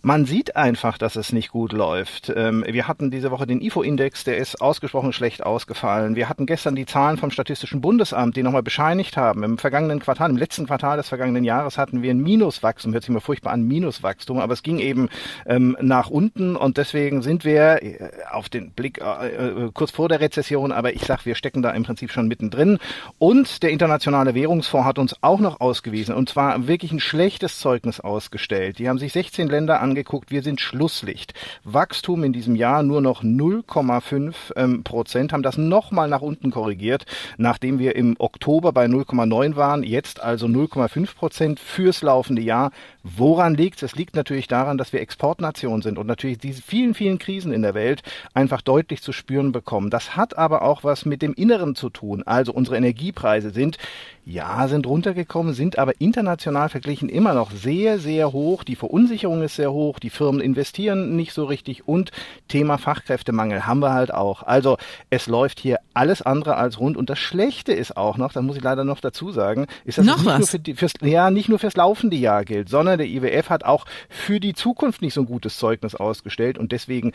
man 0.01 0.24
sieht 0.25 0.55
einfach, 0.55 0.97
dass 0.97 1.15
es 1.15 1.31
nicht 1.31 1.51
gut 1.51 1.71
läuft. 1.71 2.31
Ähm, 2.35 2.63
wir 2.67 2.87
hatten 2.87 3.11
diese 3.11 3.31
Woche 3.31 3.47
den 3.47 3.61
IFO-Index, 3.61 4.23
der 4.23 4.37
ist 4.37 4.61
ausgesprochen 4.61 5.13
schlecht 5.13 5.43
ausgefallen. 5.43 6.15
Wir 6.15 6.29
hatten 6.29 6.45
gestern 6.45 6.75
die 6.75 6.85
Zahlen 6.85 7.17
vom 7.17 7.31
Statistischen 7.31 7.81
Bundesamt, 7.81 8.35
die 8.35 8.43
nochmal 8.43 8.63
bescheinigt 8.63 9.17
haben. 9.17 9.43
Im 9.43 9.57
vergangenen 9.57 9.99
Quartal, 9.99 10.29
im 10.29 10.37
letzten 10.37 10.65
Quartal 10.65 10.97
des 10.97 11.09
vergangenen 11.09 11.43
Jahres 11.43 11.77
hatten 11.77 12.01
wir 12.01 12.11
ein 12.11 12.21
Minuswachstum. 12.21 12.93
Hört 12.93 13.03
sich 13.03 13.13
mal 13.13 13.19
furchtbar 13.19 13.51
an, 13.51 13.63
Minuswachstum, 13.63 14.39
aber 14.39 14.53
es 14.53 14.63
ging 14.63 14.79
eben 14.79 15.09
ähm, 15.45 15.77
nach 15.81 16.09
unten 16.09 16.55
und 16.55 16.77
deswegen 16.77 17.21
sind 17.21 17.45
wir 17.45 17.83
äh, 17.83 18.09
auf 18.31 18.49
den 18.49 18.71
Blick 18.71 18.99
äh, 19.01 19.27
äh, 19.27 19.71
kurz 19.73 19.91
vor 19.91 20.09
der 20.09 20.19
Rezession, 20.19 20.71
aber 20.71 20.93
ich 20.93 21.03
sag, 21.03 21.25
wir 21.25 21.35
stecken 21.35 21.61
da 21.61 21.71
im 21.71 21.83
Prinzip 21.83 22.11
schon 22.11 22.27
mittendrin. 22.27 22.79
Und 23.17 23.63
der 23.63 23.71
Internationale 23.71 24.35
Währungsfonds 24.35 24.87
hat 24.87 24.99
uns 24.99 25.15
auch 25.21 25.39
noch 25.39 25.59
ausgewiesen 25.59 26.15
und 26.15 26.29
zwar 26.29 26.67
wirklich 26.67 26.91
ein 26.91 26.99
schlechtes 26.99 27.59
Zeugnis 27.59 27.99
ausgestellt. 27.99 28.79
Die 28.79 28.89
haben 28.89 28.99
sich 28.99 29.13
16 29.13 29.47
Länder 29.47 29.81
angeguckt, 29.81 30.14
geguckt, 30.15 30.31
wir 30.31 30.43
sind 30.43 30.61
Schlusslicht. 30.61 31.33
Wachstum 31.65 32.23
in 32.23 32.31
diesem 32.31 32.55
Jahr 32.55 32.83
nur 32.83 33.01
noch 33.01 33.21
0,5 33.21 34.33
ähm, 34.55 34.83
Prozent, 34.83 35.33
haben 35.33 35.43
das 35.43 35.57
nochmal 35.57 36.07
nach 36.07 36.21
unten 36.21 36.51
korrigiert, 36.51 37.05
nachdem 37.37 37.79
wir 37.79 37.97
im 37.97 38.15
Oktober 38.17 38.71
bei 38.71 38.85
0,9 38.85 39.57
waren, 39.57 39.83
jetzt 39.83 40.21
also 40.21 40.47
0,5 40.47 41.15
Prozent 41.15 41.59
fürs 41.59 42.01
laufende 42.01 42.41
Jahr. 42.41 42.71
Woran 43.07 43.53
liegt 43.53 43.83
es? 43.83 43.91
Es 43.91 43.95
liegt 43.95 44.15
natürlich 44.15 44.47
daran, 44.47 44.79
dass 44.79 44.91
wir 44.91 44.99
Exportnation 44.99 45.83
sind 45.83 45.99
und 45.99 46.07
natürlich 46.07 46.39
diese 46.39 46.63
vielen, 46.63 46.95
vielen 46.95 47.19
Krisen 47.19 47.53
in 47.53 47.61
der 47.61 47.75
Welt 47.75 48.01
einfach 48.33 48.61
deutlich 48.63 49.03
zu 49.03 49.11
spüren 49.11 49.51
bekommen. 49.51 49.91
Das 49.91 50.15
hat 50.15 50.39
aber 50.39 50.63
auch 50.63 50.83
was 50.83 51.05
mit 51.05 51.21
dem 51.21 51.35
Inneren 51.35 51.75
zu 51.75 51.91
tun. 51.91 52.23
Also 52.25 52.51
unsere 52.51 52.77
Energiepreise 52.77 53.51
sind 53.51 53.77
ja, 54.25 54.67
sind 54.67 54.87
runtergekommen, 54.87 55.53
sind 55.53 55.77
aber 55.77 55.93
international 56.01 56.69
verglichen 56.69 57.09
immer 57.09 57.35
noch 57.35 57.51
sehr, 57.51 57.99
sehr 57.99 58.33
hoch. 58.33 58.63
Die 58.63 58.75
Verunsicherung 58.75 59.43
ist 59.43 59.55
sehr 59.55 59.71
hoch, 59.71 59.99
die 59.99 60.09
Firmen 60.09 60.41
investieren 60.41 61.15
nicht 61.15 61.31
so 61.31 61.45
richtig 61.45 61.87
und 61.87 62.11
Thema 62.47 62.79
Fachkräftemangel 62.79 63.67
haben 63.67 63.81
wir 63.81 63.93
halt 63.93 64.11
auch. 64.11 64.41
Also 64.41 64.77
es 65.11 65.27
läuft 65.27 65.59
hier 65.59 65.77
alles 65.93 66.23
andere 66.23 66.55
als 66.55 66.79
rund 66.79 66.97
und 66.97 67.11
das 67.11 67.19
Schlechte 67.19 67.71
ist 67.71 67.97
auch 67.97 68.17
noch, 68.17 68.33
da 68.33 68.41
muss 68.41 68.57
ich 68.57 68.63
leider 68.63 68.83
noch 68.83 68.99
dazu 68.99 69.31
sagen, 69.31 69.67
ist, 69.85 69.99
dass 69.99 70.05
noch 70.05 70.17
nicht 70.17 70.25
was? 70.25 70.39
nur 70.39 70.47
für 70.47 70.59
die, 70.59 70.73
fürs, 70.73 70.93
ja, 71.01 71.29
nicht 71.29 71.47
nur 71.47 71.59
fürs 71.59 71.75
laufende 71.75 72.15
Jahr 72.15 72.45
gilt, 72.45 72.67
sondern 72.67 72.94
der 72.97 73.07
IWF 73.07 73.49
hat 73.49 73.63
auch 73.63 73.85
für 74.09 74.39
die 74.39 74.53
Zukunft 74.53 75.01
nicht 75.01 75.13
so 75.13 75.21
ein 75.21 75.27
gutes 75.27 75.57
Zeugnis 75.57 75.95
ausgestellt 75.95 76.57
und 76.57 76.71
deswegen 76.71 77.11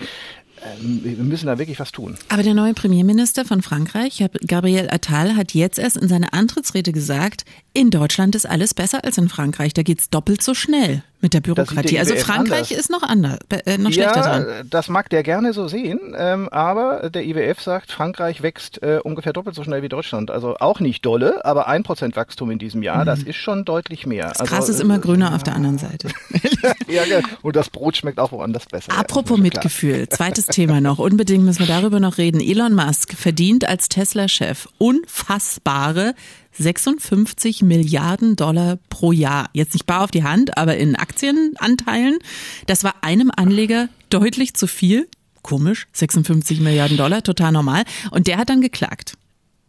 ähm, 0.62 1.00
wir 1.02 1.24
müssen 1.24 1.46
da 1.46 1.58
wirklich 1.58 1.80
was 1.80 1.92
tun. 1.92 2.16
Aber 2.28 2.42
der 2.42 2.54
neue 2.54 2.74
Premierminister 2.74 3.44
von 3.44 3.62
Frankreich, 3.62 4.24
Gabriel 4.46 4.88
Attal, 4.90 5.36
hat 5.36 5.54
jetzt 5.54 5.78
erst 5.78 5.96
in 5.96 6.08
seiner 6.08 6.34
Antrittsrede 6.34 6.92
gesagt, 6.92 7.44
in 7.72 7.90
Deutschland 7.90 8.34
ist 8.34 8.46
alles 8.46 8.74
besser 8.74 9.04
als 9.04 9.18
in 9.18 9.28
Frankreich. 9.28 9.74
Da 9.74 9.82
geht's 9.82 10.10
doppelt 10.10 10.42
so 10.42 10.54
schnell 10.54 11.02
mit 11.20 11.34
der 11.34 11.40
Bürokratie. 11.40 11.98
Also 11.98 12.14
Frankreich 12.16 12.72
ist 12.72 12.90
noch 12.90 13.02
anders, 13.02 13.38
äh, 13.50 13.78
noch 13.78 13.92
schlechter 13.92 14.20
ja, 14.20 14.40
dran. 14.40 14.68
das 14.68 14.88
mag 14.88 15.10
der 15.10 15.22
gerne 15.22 15.52
so 15.52 15.68
sehen, 15.68 16.14
ähm, 16.16 16.48
aber 16.50 17.10
der 17.10 17.24
IWF 17.24 17.60
sagt, 17.60 17.92
Frankreich 17.92 18.42
wächst 18.42 18.82
äh, 18.82 19.00
ungefähr 19.02 19.32
doppelt 19.32 19.54
so 19.54 19.64
schnell 19.64 19.82
wie 19.82 19.88
Deutschland. 19.88 20.30
Also 20.30 20.56
auch 20.58 20.80
nicht 20.80 21.04
dolle, 21.04 21.44
aber 21.44 21.68
ein 21.68 21.82
Prozent 21.82 22.16
Wachstum 22.16 22.50
in 22.50 22.58
diesem 22.58 22.82
Jahr, 22.82 23.04
das 23.04 23.22
ist 23.22 23.36
schon 23.36 23.64
deutlich 23.64 24.06
mehr. 24.06 24.28
Das 24.28 24.40
also, 24.40 24.54
Gras 24.54 24.68
ist 24.68 24.80
äh, 24.80 24.82
immer 24.82 24.98
grüner 24.98 25.34
auf 25.34 25.42
der 25.42 25.54
anderen 25.54 25.78
Seite. 25.78 26.08
ja, 26.88 27.04
ja, 27.04 27.20
und 27.42 27.56
das 27.56 27.70
Brot 27.70 27.96
schmeckt 27.96 28.18
auch 28.18 28.32
woanders 28.32 28.66
besser. 28.66 28.92
Apropos 28.96 29.38
ja, 29.38 29.42
Mitgefühl, 29.42 30.08
zweites 30.10 30.46
Thema 30.46 30.80
noch. 30.80 30.98
Unbedingt 30.98 31.44
müssen 31.44 31.60
wir 31.60 31.66
darüber 31.66 32.00
noch 32.00 32.18
reden. 32.18 32.40
Elon 32.40 32.74
Musk 32.74 33.14
verdient 33.14 33.68
als 33.68 33.88
Tesla-Chef 33.88 34.68
unfassbare 34.78 36.14
56 36.52 37.62
Milliarden 37.62 38.36
Dollar 38.36 38.78
pro 38.88 39.12
Jahr. 39.12 39.50
Jetzt 39.52 39.72
nicht 39.74 39.86
bar 39.86 40.02
auf 40.02 40.10
die 40.10 40.24
Hand, 40.24 40.56
aber 40.58 40.76
in 40.76 40.96
Aktienanteilen. 40.96 42.18
Das 42.66 42.84
war 42.84 42.94
einem 43.02 43.30
Anleger 43.34 43.88
deutlich 44.10 44.54
zu 44.54 44.66
viel. 44.66 45.08
Komisch, 45.42 45.86
56 45.92 46.60
Milliarden 46.60 46.96
Dollar, 46.96 47.22
total 47.22 47.52
normal. 47.52 47.84
Und 48.10 48.26
der 48.26 48.36
hat 48.36 48.50
dann 48.50 48.60
geklagt. 48.60 49.14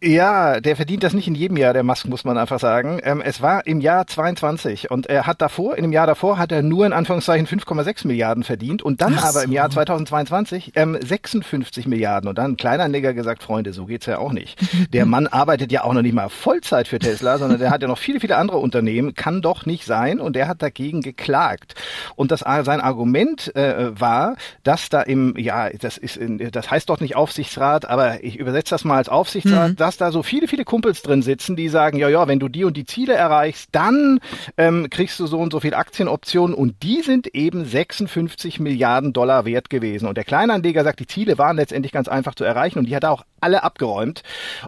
Ja, 0.04 0.60
der 0.60 0.74
verdient 0.74 1.04
das 1.04 1.12
nicht 1.12 1.28
in 1.28 1.36
jedem 1.36 1.56
Jahr, 1.56 1.72
der 1.72 1.84
Musk, 1.84 2.08
muss 2.08 2.24
man 2.24 2.36
einfach 2.36 2.58
sagen. 2.58 2.98
Ähm, 3.04 3.22
es 3.24 3.40
war 3.40 3.68
im 3.68 3.80
Jahr 3.80 4.04
22 4.04 4.90
und 4.90 5.06
er 5.06 5.28
hat 5.28 5.40
davor, 5.40 5.76
in 5.76 5.82
dem 5.82 5.92
Jahr 5.92 6.08
davor 6.08 6.38
hat 6.38 6.50
er 6.50 6.62
nur 6.62 6.84
in 6.86 6.92
Anführungszeichen 6.92 7.46
5,6 7.46 8.08
Milliarden 8.08 8.42
verdient 8.42 8.82
und 8.82 9.00
dann 9.00 9.14
Ach 9.16 9.26
aber 9.26 9.44
im 9.44 9.50
so. 9.50 9.54
Jahr 9.54 9.70
2022 9.70 10.72
ähm, 10.74 10.98
56 11.00 11.86
Milliarden 11.86 12.28
und 12.28 12.36
dann 12.36 12.52
ein 12.52 12.56
Kleinanleger 12.56 13.14
gesagt, 13.14 13.44
Freunde, 13.44 13.72
so 13.72 13.86
geht's 13.86 14.06
ja 14.06 14.18
auch 14.18 14.32
nicht. 14.32 14.58
Der 14.92 15.06
Mann 15.06 15.28
arbeitet 15.28 15.70
ja 15.70 15.84
auch 15.84 15.92
noch 15.92 16.02
nicht 16.02 16.14
mal 16.14 16.28
Vollzeit 16.28 16.88
für 16.88 16.98
Tesla, 16.98 17.38
sondern 17.38 17.60
der 17.60 17.70
hat 17.70 17.82
ja 17.82 17.88
noch 17.88 17.98
viele, 17.98 18.18
viele 18.18 18.36
andere 18.36 18.58
Unternehmen, 18.58 19.14
kann 19.14 19.40
doch 19.40 19.66
nicht 19.66 19.84
sein 19.84 20.18
und 20.18 20.34
der 20.34 20.48
hat 20.48 20.62
dagegen 20.62 21.02
geklagt. 21.02 21.74
Und 22.16 22.32
das, 22.32 22.40
sein 22.40 22.80
Argument 22.80 23.54
äh, 23.54 23.98
war, 23.98 24.34
dass 24.64 24.88
da 24.88 25.02
im, 25.02 25.36
ja, 25.38 25.70
das 25.70 25.96
ist, 25.96 26.16
in, 26.16 26.38
das 26.50 26.70
heißt 26.70 26.90
doch 26.90 27.00
nicht 27.00 27.14
Aufsichtsrat, 27.14 27.88
aber 27.88 28.24
ich 28.24 28.36
übersetze 28.36 28.70
das 28.70 28.84
mal 28.84 28.96
als 28.96 29.08
Aufsichtsrat, 29.08 29.78
dass 29.78 29.91
da 30.00 30.10
so 30.12 30.22
viele, 30.22 30.48
viele 30.48 30.64
Kumpels 30.64 31.02
drin 31.02 31.22
sitzen, 31.22 31.56
die 31.56 31.68
sagen, 31.68 31.98
ja, 31.98 32.08
ja, 32.08 32.28
wenn 32.28 32.38
du 32.40 32.48
die 32.48 32.64
und 32.64 32.76
die 32.76 32.84
Ziele 32.84 33.14
erreichst, 33.14 33.68
dann 33.72 34.20
ähm, 34.56 34.88
kriegst 34.90 35.18
du 35.20 35.26
so 35.26 35.38
und 35.38 35.52
so 35.52 35.60
viel 35.60 35.74
Aktienoptionen 35.74 36.54
und 36.54 36.82
die 36.82 37.02
sind 37.02 37.28
eben 37.34 37.64
56 37.64 38.60
Milliarden 38.60 39.12
Dollar 39.12 39.44
wert 39.44 39.70
gewesen. 39.70 40.06
Und 40.08 40.16
der 40.16 40.24
Kleinanleger 40.24 40.84
sagt, 40.84 41.00
die 41.00 41.06
Ziele 41.06 41.38
waren 41.38 41.56
letztendlich 41.56 41.92
ganz 41.92 42.08
einfach 42.08 42.34
zu 42.34 42.44
erreichen 42.44 42.78
und 42.78 42.86
die 42.86 42.96
hat 42.96 43.04
er 43.04 43.12
auch 43.12 43.24
alle 43.40 43.62
abgeräumt. 43.64 44.22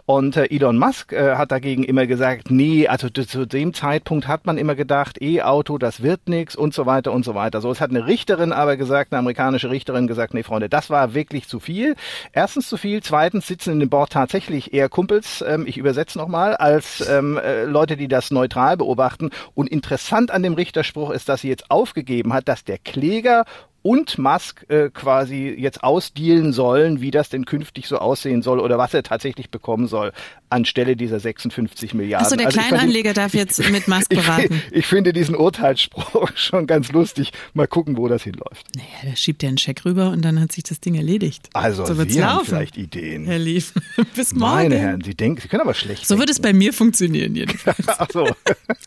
Und 0.05 0.35
äh, 0.37 0.45
Elon 0.49 0.77
Musk 0.77 1.13
äh, 1.13 1.35
hat 1.35 1.51
dagegen 1.51 1.83
immer 1.83 2.05
gesagt, 2.07 2.51
nee, 2.51 2.87
also 2.87 3.09
zu- 3.09 3.45
dem 3.47 3.73
Zeitpunkt 3.73 4.27
hat 4.27 4.45
man 4.45 4.57
immer 4.57 4.75
gedacht, 4.75 5.21
E-Auto, 5.21 5.77
das 5.77 6.01
wird 6.03 6.27
nix 6.27 6.55
und 6.55 6.73
so 6.73 6.85
weiter 6.85 7.11
und 7.13 7.23
so 7.23 7.35
weiter. 7.35 7.61
So, 7.61 7.71
es 7.71 7.79
hat 7.79 7.89
eine 7.89 8.05
Richterin 8.05 8.51
aber 8.51 8.75
gesagt, 8.77 9.13
eine 9.13 9.19
amerikanische 9.19 9.69
Richterin 9.69 10.07
gesagt, 10.07 10.33
nee, 10.33 10.43
Freunde, 10.43 10.67
das 10.69 10.89
war 10.89 11.13
wirklich 11.13 11.47
zu 11.47 11.59
viel. 11.59 11.95
Erstens 12.33 12.67
zu 12.67 12.77
viel, 12.77 13.01
zweitens 13.01 13.47
sitzen 13.47 13.71
in 13.73 13.79
dem 13.79 13.89
Board 13.89 14.11
tatsächlich 14.11 14.73
eher 14.73 14.89
Kumpels, 15.15 15.43
ähm, 15.47 15.65
ich 15.67 15.77
übersetze 15.77 16.17
nochmal, 16.17 16.55
als 16.55 17.07
ähm, 17.07 17.37
äh, 17.37 17.63
Leute, 17.63 17.95
die 17.95 18.07
das 18.07 18.31
neutral 18.31 18.77
beobachten. 18.77 19.29
Und 19.53 19.69
interessant 19.69 20.31
an 20.31 20.43
dem 20.43 20.53
Richterspruch 20.53 21.11
ist, 21.11 21.29
dass 21.29 21.41
sie 21.41 21.49
jetzt 21.49 21.71
aufgegeben 21.71 22.33
hat, 22.33 22.47
dass 22.47 22.63
der 22.63 22.77
Kläger 22.77 23.45
und 23.85 24.17
Musk 24.17 24.65
äh, 24.69 24.89
quasi 24.89 25.53
jetzt 25.55 25.83
ausdealen 25.83 26.53
sollen, 26.53 27.01
wie 27.01 27.11
das 27.11 27.29
denn 27.29 27.45
künftig 27.45 27.85
so 27.87 27.99
aussehen 27.99 28.41
soll 28.41 28.59
oder 28.59 28.79
was 28.79 28.95
er 28.95 29.03
tatsächlich 29.03 29.51
bekommen 29.51 29.85
soll 29.87 30.11
anstelle 30.49 30.95
dieser 30.95 31.19
56 31.19 31.93
Milliarden. 31.93 32.25
Achso, 32.25 32.35
der 32.35 32.47
Also 32.47 32.59
ich 32.59 32.67
Kleinanleger 32.67 33.09
den- 33.11 33.15
darf 33.15 33.33
jetzt 33.35 33.59
mit 33.71 33.87
Musk 33.87 34.07
ich, 34.11 34.19
beraten. 34.19 34.61
ich 34.71 34.87
finde 34.87 35.13
diesen 35.13 35.35
Urteilsspruch 35.35 36.29
schon 36.35 36.65
ganz 36.65 36.91
lustig. 36.93 37.31
Mal 37.53 37.67
gucken, 37.67 37.95
wo 37.97 38.07
das 38.07 38.23
hinläuft. 38.23 38.65
Naja, 38.75 38.87
da 39.11 39.15
schiebt 39.15 39.43
er 39.43 39.49
einen 39.49 39.57
Scheck 39.59 39.85
rüber 39.85 40.09
und 40.09 40.23
dann 40.23 40.39
hat 40.41 40.51
sich 40.51 40.63
das 40.63 40.79
Ding 40.79 40.95
erledigt. 40.95 41.49
Also, 41.53 41.85
so 41.85 41.95
wird's 41.97 42.15
haben 42.17 42.37
laufen. 42.37 42.45
vielleicht 42.45 42.77
Ideen. 42.77 43.25
Herr 43.25 43.37
Lief, 43.39 43.73
bis 44.15 44.33
morgen. 44.33 44.55
Meine 44.55 44.77
Herren, 44.79 45.01
Sie 45.03 45.13
denken, 45.13 45.41
Sie 45.41 45.47
können 45.47 45.61
aber 45.61 45.73
schlecht 45.75 46.07
So 46.07 46.17
wird 46.17 46.29
es 46.31 46.39
bei 46.39 46.53
mir 46.53 46.73
funktionieren 46.73 47.35
jedenfalls. 47.35 47.77
Ach 47.87 48.07
so. 48.11 48.27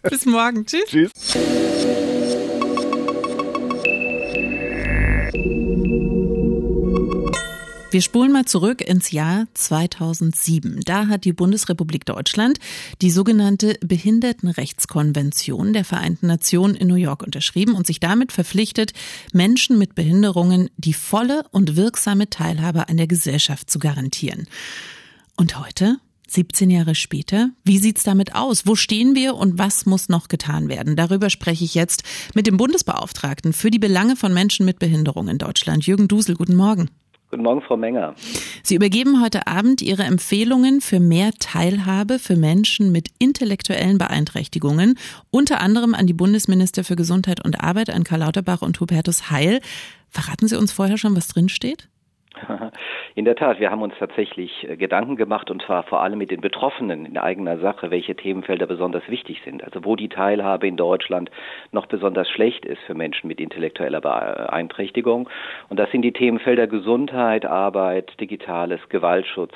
bis 0.02 0.26
morgen. 0.26 0.67
Tschüss. 0.67 0.87
Tschüss. 0.88 1.12
Wir 7.90 8.02
spulen 8.02 8.33
mal 8.33 8.45
zurück 8.45 8.83
ins 8.83 9.12
Jahr 9.12 9.47
2007. 9.54 10.80
Da 10.85 11.07
hat 11.07 11.25
die 11.25 11.33
Bundesrepublik 11.33 12.04
Deutschland 12.04 12.59
die 13.00 13.11
sogenannte 13.11 13.78
Behindertenrechtskonvention 13.80 15.73
der 15.73 15.87
Vereinten 15.87 16.26
Nationen 16.26 16.75
in 16.75 16.88
New 16.88 16.97
York 16.97 17.23
unterschrieben 17.23 17.75
und 17.75 17.87
sich 17.87 17.99
damit 17.99 18.30
verpflichtet, 18.30 18.92
Menschen 19.33 19.78
mit 19.78 19.95
Behinderungen 19.95 20.68
die 20.76 20.92
volle 20.92 21.45
und 21.50 21.76
wirksame 21.76 22.28
Teilhabe 22.28 22.90
an 22.90 22.99
der 22.99 23.07
Gesellschaft 23.07 23.71
zu 23.71 23.78
garantieren. 23.78 24.49
Und 25.37 25.59
heute? 25.59 25.97
17 26.30 26.68
Jahre 26.68 26.95
später, 26.95 27.52
wie 27.64 27.78
sieht's 27.78 28.02
damit 28.02 28.35
aus? 28.35 28.66
Wo 28.66 28.75
stehen 28.75 29.14
wir 29.14 29.35
und 29.35 29.57
was 29.57 29.87
muss 29.87 30.11
noch 30.11 30.28
getan 30.28 30.68
werden? 30.68 30.95
Darüber 30.95 31.30
spreche 31.30 31.64
ich 31.64 31.75
jetzt 31.75 32.02
mit 32.35 32.47
dem 32.47 32.59
Bundesbeauftragten 32.59 33.54
für 33.54 33.71
die 33.71 33.78
Belange 33.78 34.14
von 34.14 34.35
Menschen 34.35 34.66
mit 34.66 34.78
Behinderung 34.78 35.28
in 35.28 35.38
Deutschland, 35.38 35.87
Jürgen 35.87 36.07
Dusel. 36.07 36.35
Guten 36.35 36.54
Morgen. 36.54 36.90
Guten 37.30 37.42
Morgen, 37.42 37.61
Frau 37.61 37.76
Menger. 37.76 38.14
Sie 38.62 38.75
übergeben 38.75 39.23
heute 39.23 39.47
Abend 39.47 39.82
Ihre 39.82 40.04
Empfehlungen 40.04 40.80
für 40.80 40.99
mehr 40.99 41.32
Teilhabe 41.38 42.18
für 42.18 42.37
Menschen 42.37 42.90
mit 42.90 43.11
intellektuellen 43.18 43.99
Beeinträchtigungen, 43.99 44.99
unter 45.30 45.61
anderem 45.61 45.94
an 45.94 46.06
die 46.06 46.14
Bundesminister 46.14 46.85
für 46.85 46.97
Gesundheit 46.97 47.44
und 47.44 47.61
Arbeit, 47.61 47.90
an 47.90 48.04
Karl 48.04 48.20
Lauterbach 48.20 48.62
und 48.62 48.80
Hubertus 48.80 49.30
Heil. 49.30 49.61
Verraten 50.08 50.49
Sie 50.49 50.56
uns 50.56 50.73
vorher 50.73 50.97
schon, 50.97 51.14
was 51.14 51.28
drinsteht? 51.28 51.90
In 53.14 53.25
der 53.25 53.37
Tat, 53.37 53.58
wir 53.58 53.70
haben 53.70 53.82
uns 53.82 53.94
tatsächlich 53.99 54.68
äh, 54.68 54.76
Gedanken 54.76 55.16
gemacht 55.16 55.50
und 55.50 55.62
zwar 55.62 55.82
vor 55.82 56.02
allem 56.02 56.18
mit 56.18 56.30
den 56.30 56.40
Betroffenen 56.40 57.06
in 57.06 57.18
eigener 57.18 57.58
Sache, 57.58 57.90
welche 57.90 58.14
Themenfelder 58.14 58.66
besonders 58.66 59.08
wichtig 59.08 59.40
sind. 59.44 59.64
Also 59.64 59.85
wo 59.85 59.97
die 59.97 60.08
Teilhabe 60.08 60.66
in 60.66 60.76
Deutschland 60.76 61.30
noch 61.73 61.87
besonders 61.87 62.28
schlecht 62.28 62.64
ist 62.64 62.80
für 62.82 62.94
Menschen 62.94 63.28
mit 63.28 63.40
intellektueller 63.40 64.00
Beeinträchtigung. 64.00 65.28
Und 65.68 65.78
das 65.78 65.90
sind 65.90 66.02
die 66.02 66.12
Themenfelder 66.12 66.66
Gesundheit, 66.66 67.47
Arbeit, 67.47 68.20
Digitales, 68.20 68.80
Gewaltschutz, 68.88 69.54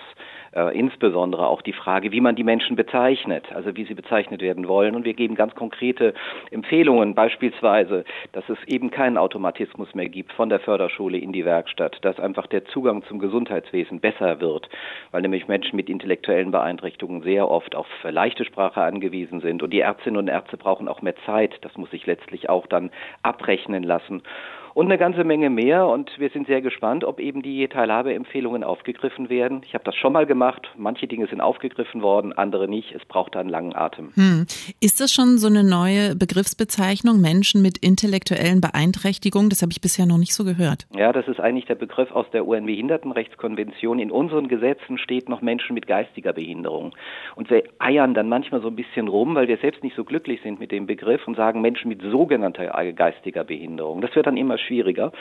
äh, 0.53 0.79
insbesondere 0.79 1.47
auch 1.47 1.63
die 1.63 1.73
Frage, 1.73 2.13
wie 2.13 2.21
man 2.21 2.37
die 2.37 2.45
Menschen 2.45 2.77
bezeichnet, 2.77 3.47
also 3.55 3.77
wie 3.77 3.85
sie 3.85 3.95
bezeichnet 3.95 4.43
werden 4.43 4.69
wollen. 4.69 4.95
Und 4.95 5.05
wir 5.05 5.15
geben 5.15 5.35
ganz 5.35 5.55
konkrete 5.55 6.15
Empfehlungen, 6.51 7.15
beispielsweise, 7.15 8.05
dass 8.33 8.49
es 8.49 8.59
eben 8.67 8.91
keinen 8.91 9.17
Automatismus 9.17 9.95
mehr 9.95 10.09
gibt 10.09 10.33
von 10.33 10.49
der 10.49 10.61
Förderschule 10.61 11.19
in 11.19 11.33
die 11.33 11.45
Werkstatt, 11.45 11.99
dass 12.03 12.21
einfach 12.21 12.47
der 12.47 12.65
Zugang 12.67 13.03
zum 13.05 13.19
Gesundheitswesen 13.19 14.01
besser 14.01 14.41
wird, 14.41 14.69
weil 15.11 15.23
nämlich 15.23 15.49
Menschen 15.49 15.77
mit 15.77 15.89
intellektuellen 15.89 16.51
Beeinträchtigungen 16.51 17.23
sehr 17.23 17.51
oft 17.51 17.75
auf 17.75 17.87
leichte 18.03 18.45
Sprache 18.45 18.83
angewiesen 18.83 19.41
sind. 19.41 19.63
Und 19.63 19.73
die 19.73 19.81
Ärztinnen 19.81 20.19
und 20.19 20.29
Ärzte 20.29 20.57
brauchen 20.57 20.89
auch 20.89 21.03
mehr 21.03 21.17
Zeit. 21.27 21.59
Das 21.63 21.77
muss 21.77 21.91
sich 21.91 22.07
letztlich 22.07 22.49
auch 22.49 22.67
dann 22.67 22.91
abrechnen 23.23 23.83
lassen 23.83 24.23
und 24.75 24.87
eine 24.87 24.99
ganze 24.99 25.25
Menge 25.25 25.51
mehr. 25.51 25.87
Und 25.87 26.11
wir 26.19 26.31
sind 26.31 26.47
sehr 26.47 26.63
gespannt, 26.63 27.05
ob 27.05 27.21
eben 27.21 27.43
die 27.43 27.67
Teilhabeempfehlungen 27.69 28.65
aufgegriffen 28.65 29.29
werden. 29.29 29.63
Ich 29.65 29.75
habe 29.75 29.85
das 29.85 29.95
schon 29.95 30.13
mal 30.13 30.27
gemacht. 30.27 30.69
Manche 30.77 31.07
Dinge 31.07 31.27
sind 31.27 31.41
aufgegriffen 31.41 32.03
worden, 32.03 32.33
andere 32.33 32.69
nicht. 32.69 32.93
Es 32.93 33.05
braucht 33.05 33.35
da 33.35 33.41
einen 33.41 33.49
langen 33.49 33.75
Atem. 33.75 34.13
Hm. 34.15 34.47
Ist 34.81 35.01
das 35.01 35.13
schon 35.13 35.39
so 35.39 35.49
eine 35.49 35.65
neue 35.65 36.17
Begriffsbezeichnung, 36.17 37.21
Menschen 37.21 37.63
mit 37.63 37.79
intellektuellen 37.79 38.61
Beeinträchtigungen? 38.61 39.51
Das 39.51 39.63
habe 39.63 39.73
ich 39.73 39.81
bisher 39.81 40.07
noch 40.07 40.19
nicht 40.19 40.35
so 40.35 40.45
gehört. 40.45 40.87
Ja, 40.95 41.13
das 41.13 41.29
ist 41.29 41.41
eigentlich 41.41 41.67
der 41.67 41.75
Begriff 41.75 42.11
aus 42.13 42.27
der 42.33 42.47
UN-Behindertenrechtskonvention. 42.47 43.99
In 43.99 44.11
unseren 44.11 44.49
Gesetzen 44.49 44.99
steht 44.99 45.29
noch 45.29 45.43
Menschen 45.43 45.75
mit 45.75 45.87
geistiger 45.87 46.33
Behinderung. 46.33 46.95
Und 47.37 47.51
wir 47.51 47.65
eiern 47.79 48.15
dann 48.15 48.29
manchmal 48.29 48.61
so 48.63 48.69
ein 48.69 48.77
bisschen 48.77 49.09
rum, 49.09 49.35
weil 49.35 49.49
wir 49.49 49.59
selbst 49.59 49.83
nicht 49.83 49.97
so 49.97 50.05
glücklich 50.05 50.41
sind 50.43 50.61
mit 50.61 50.73
dem 50.73 50.87
Begriff 50.87 51.27
und 51.27 51.37
sagen 51.37 51.61
Menschen 51.61 51.89
mit 51.89 52.03
sogenannter 52.03 52.93
geistiger 52.93 53.45
Behinderung. 53.45 54.01
Das 54.01 54.15
wird 54.15 54.27
dann 54.27 54.37
immer 54.37 54.59
schwieriger. 54.63 55.13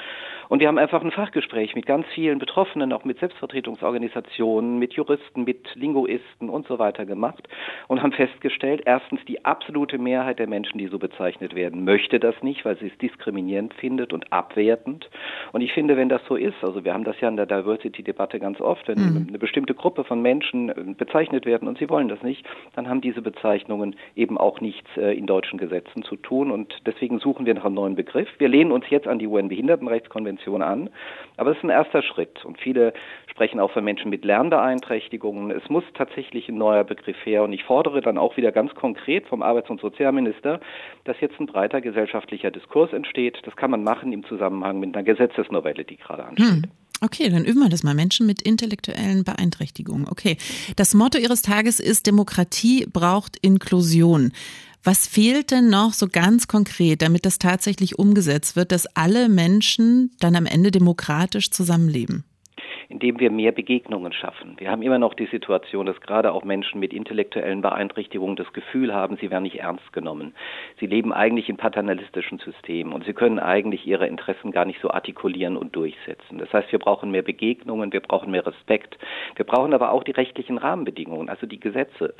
Und 0.52 0.60
wir 0.60 0.68
haben 0.68 0.78
einfach 0.78 1.02
ein 1.02 1.12
Fachgespräch 1.12 1.76
mit 1.76 1.86
ganz 1.86 2.06
vielen 2.14 2.38
Betroffenen, 2.38 2.92
auch 2.92 3.06
mit 3.06 3.18
Selbstvertretungsorganisationen, 3.20 4.80
mit 4.80 4.92
Juristen, 4.92 5.46
mit 5.46 5.74
Linguisten 5.76 6.50
und 6.50 6.68
so 6.68 6.78
weiter 6.78 7.06
gemacht 7.06 7.48
und 7.88 8.04
haben 8.04 8.12
festgestellt, 8.12 8.82
erstens 8.86 9.22
die 9.30 9.46
absolute 9.46 9.98
Mehrheit 9.98 10.40
der 10.40 10.48
Menschen, 10.48 10.78
die 10.78 10.88
so 10.88 11.00
bezeichnet 11.00 11.56
werden, 11.56 11.86
möchte 11.86 12.20
das 12.20 12.36
nicht, 12.42 12.66
weil 12.66 12.78
sie 12.80 12.88
es 12.88 12.98
diskriminierend 12.98 13.74
findet 13.76 14.12
und 14.12 14.34
abwertend. 14.34 15.10
Und 15.54 15.62
ich 15.62 15.72
finde, 15.72 15.96
wenn 15.96 16.10
das 16.10 16.22
so 16.28 16.36
ist, 16.36 16.62
also 16.64 16.84
wir 16.84 16.94
haben 16.94 17.06
das 17.06 17.18
ja 17.22 17.30
in 17.30 17.38
der 17.38 17.46
Diversity-Debatte 17.46 18.38
ganz 18.42 18.60
oft, 18.60 18.86
wenn 18.90 19.00
mhm. 19.00 19.28
eine 19.30 19.40
bestimmte 19.40 19.74
Gruppe 19.74 20.04
von 20.04 20.22
Menschen 20.22 20.68
äh, 20.68 20.96
bezeichnet 20.98 21.46
werden 21.46 21.70
und 21.70 21.78
sie 21.78 21.90
wollen 21.90 22.10
das 22.10 22.22
nicht, 22.24 22.46
dann 22.76 22.90
haben 22.90 23.00
diese 23.00 23.22
Bezeichnungen 23.22 23.96
eben 24.18 24.38
auch 24.38 24.60
nichts 24.60 24.90
äh, 24.98 25.18
in 25.18 25.28
deutschen 25.28 25.58
Gesetzen 25.58 26.04
zu 26.04 26.18
tun 26.18 26.52
und 26.52 26.76
deswegen 26.86 27.20
suchen 27.20 27.46
wir 27.46 27.54
nach 27.54 27.64
einem 27.64 27.76
neuen 27.76 27.96
Begriff. 27.96 28.28
Wir 28.38 28.50
lehnen 28.50 28.74
uns 28.74 28.90
jetzt 28.90 29.08
an 29.08 29.18
die 29.18 29.30
UN-Behindertenrechtskonvention 29.32 30.62
an. 30.62 30.90
Aber 31.38 31.52
es 31.52 31.58
ist 31.58 31.64
ein 31.64 31.70
erster 31.70 32.04
Schritt. 32.04 32.44
Und 32.46 32.60
viele 32.60 32.94
sprechen 33.30 33.60
auch 33.60 33.72
von 33.72 33.84
Menschen 33.84 34.10
mit 34.10 34.26
Lernbeeinträchtigungen. 34.26 35.52
Es 35.52 35.68
muss 35.70 35.84
tatsächlich 35.94 36.50
ein 36.50 36.58
neuer 36.58 36.84
Begriff 36.84 37.18
her. 37.26 37.44
Und 37.44 37.54
ich 37.54 37.64
fordere 37.64 38.02
dann 38.02 38.18
auch 38.18 38.38
wieder 38.38 38.52
ganz 38.52 38.74
konkret 38.76 39.28
vom 39.28 39.42
Arbeits- 39.42 39.70
und 39.70 39.82
Sozialminister, 39.82 40.60
dass 41.06 41.20
jetzt 41.22 41.40
ein 41.40 41.48
breiter 41.48 41.82
gesellschaftlicher 41.82 42.52
Diskurs 42.52 42.94
entsteht. 42.94 43.40
Das 43.44 43.56
kann 43.56 43.72
man 43.72 43.84
machen 43.84 44.12
im 44.14 44.26
Zusammenhang 44.26 44.80
mit 44.80 44.96
einer 44.96 45.04
Gesetzesnovelle, 45.04 45.84
die 45.84 45.98
gerade 45.98 46.26
ansteht. 46.26 46.48
Hm. 46.48 46.64
Okay, 47.04 47.30
dann 47.30 47.46
üben 47.46 47.62
wir 47.62 47.70
das 47.70 47.82
mal. 47.82 47.96
Menschen 47.96 48.28
mit 48.28 48.44
intellektuellen 48.44 49.24
Beeinträchtigungen. 49.24 50.08
Okay. 50.08 50.38
Das 50.76 50.94
Motto 50.94 51.18
Ihres 51.18 51.42
Tages 51.42 51.80
ist 51.80 52.06
Demokratie 52.06 52.86
braucht 52.86 53.38
Inklusion. 53.42 54.34
Was 54.84 55.08
fehlt 55.08 55.52
denn 55.52 55.70
noch 55.70 55.94
so 55.94 56.08
ganz 56.12 56.48
konkret, 56.48 57.04
damit 57.04 57.26
das 57.26 57.38
tatsächlich 57.38 58.00
umgesetzt 58.00 58.56
wird, 58.56 58.72
dass 58.72 58.88
alle 58.96 59.30
Menschen 59.30 60.12
dann 60.20 60.36
am 60.36 60.48
Ende 60.48 60.72
demokratisch 60.72 61.52
zusammenleben? 61.52 62.24
indem 62.92 63.20
wir 63.22 63.32
mehr 63.32 63.54
Begegnungen 63.54 64.12
schaffen. 64.12 64.56
Wir 64.58 64.70
haben 64.70 64.82
immer 64.82 65.00
noch 65.00 65.14
die 65.14 65.28
Situation, 65.28 65.86
dass 65.86 66.02
gerade 66.02 66.34
auch 66.34 66.44
Menschen 66.44 66.80
mit 66.80 66.94
intellektuellen 66.94 67.62
Beeinträchtigungen 67.62 68.36
das 68.36 68.52
Gefühl 68.52 68.94
haben, 68.94 69.16
sie 69.16 69.32
werden 69.32 69.44
nicht 69.44 69.60
ernst 69.60 69.94
genommen. 69.94 70.34
Sie 70.80 70.88
leben 70.88 71.14
eigentlich 71.14 71.48
in 71.48 71.56
paternalistischen 71.56 72.40
Systemen 72.40 72.92
und 72.92 73.06
sie 73.06 73.14
können 73.14 73.40
eigentlich 73.40 73.88
ihre 73.88 74.08
Interessen 74.08 74.52
gar 74.52 74.66
nicht 74.66 74.82
so 74.82 74.92
artikulieren 74.92 75.56
und 75.56 75.74
durchsetzen. 75.74 76.38
Das 76.38 76.51
heißt, 76.51 76.72
wir 76.72 76.79
brauchen 76.79 77.12
mehr 77.12 77.24
Begegnungen, 77.24 77.94
wir 77.94 78.01
brauchen 78.01 78.32
mehr 78.32 78.46
Respekt, 78.46 78.98
wir 79.38 79.46
brauchen 79.46 79.74
aber 79.74 79.94
auch 79.94 80.03
die 80.03 80.12
rechtlichen 80.12 80.58
Rahmenbedingungen, 80.58 81.29
also 81.29 81.48
die 81.48 81.62
Gesetze 81.62 82.14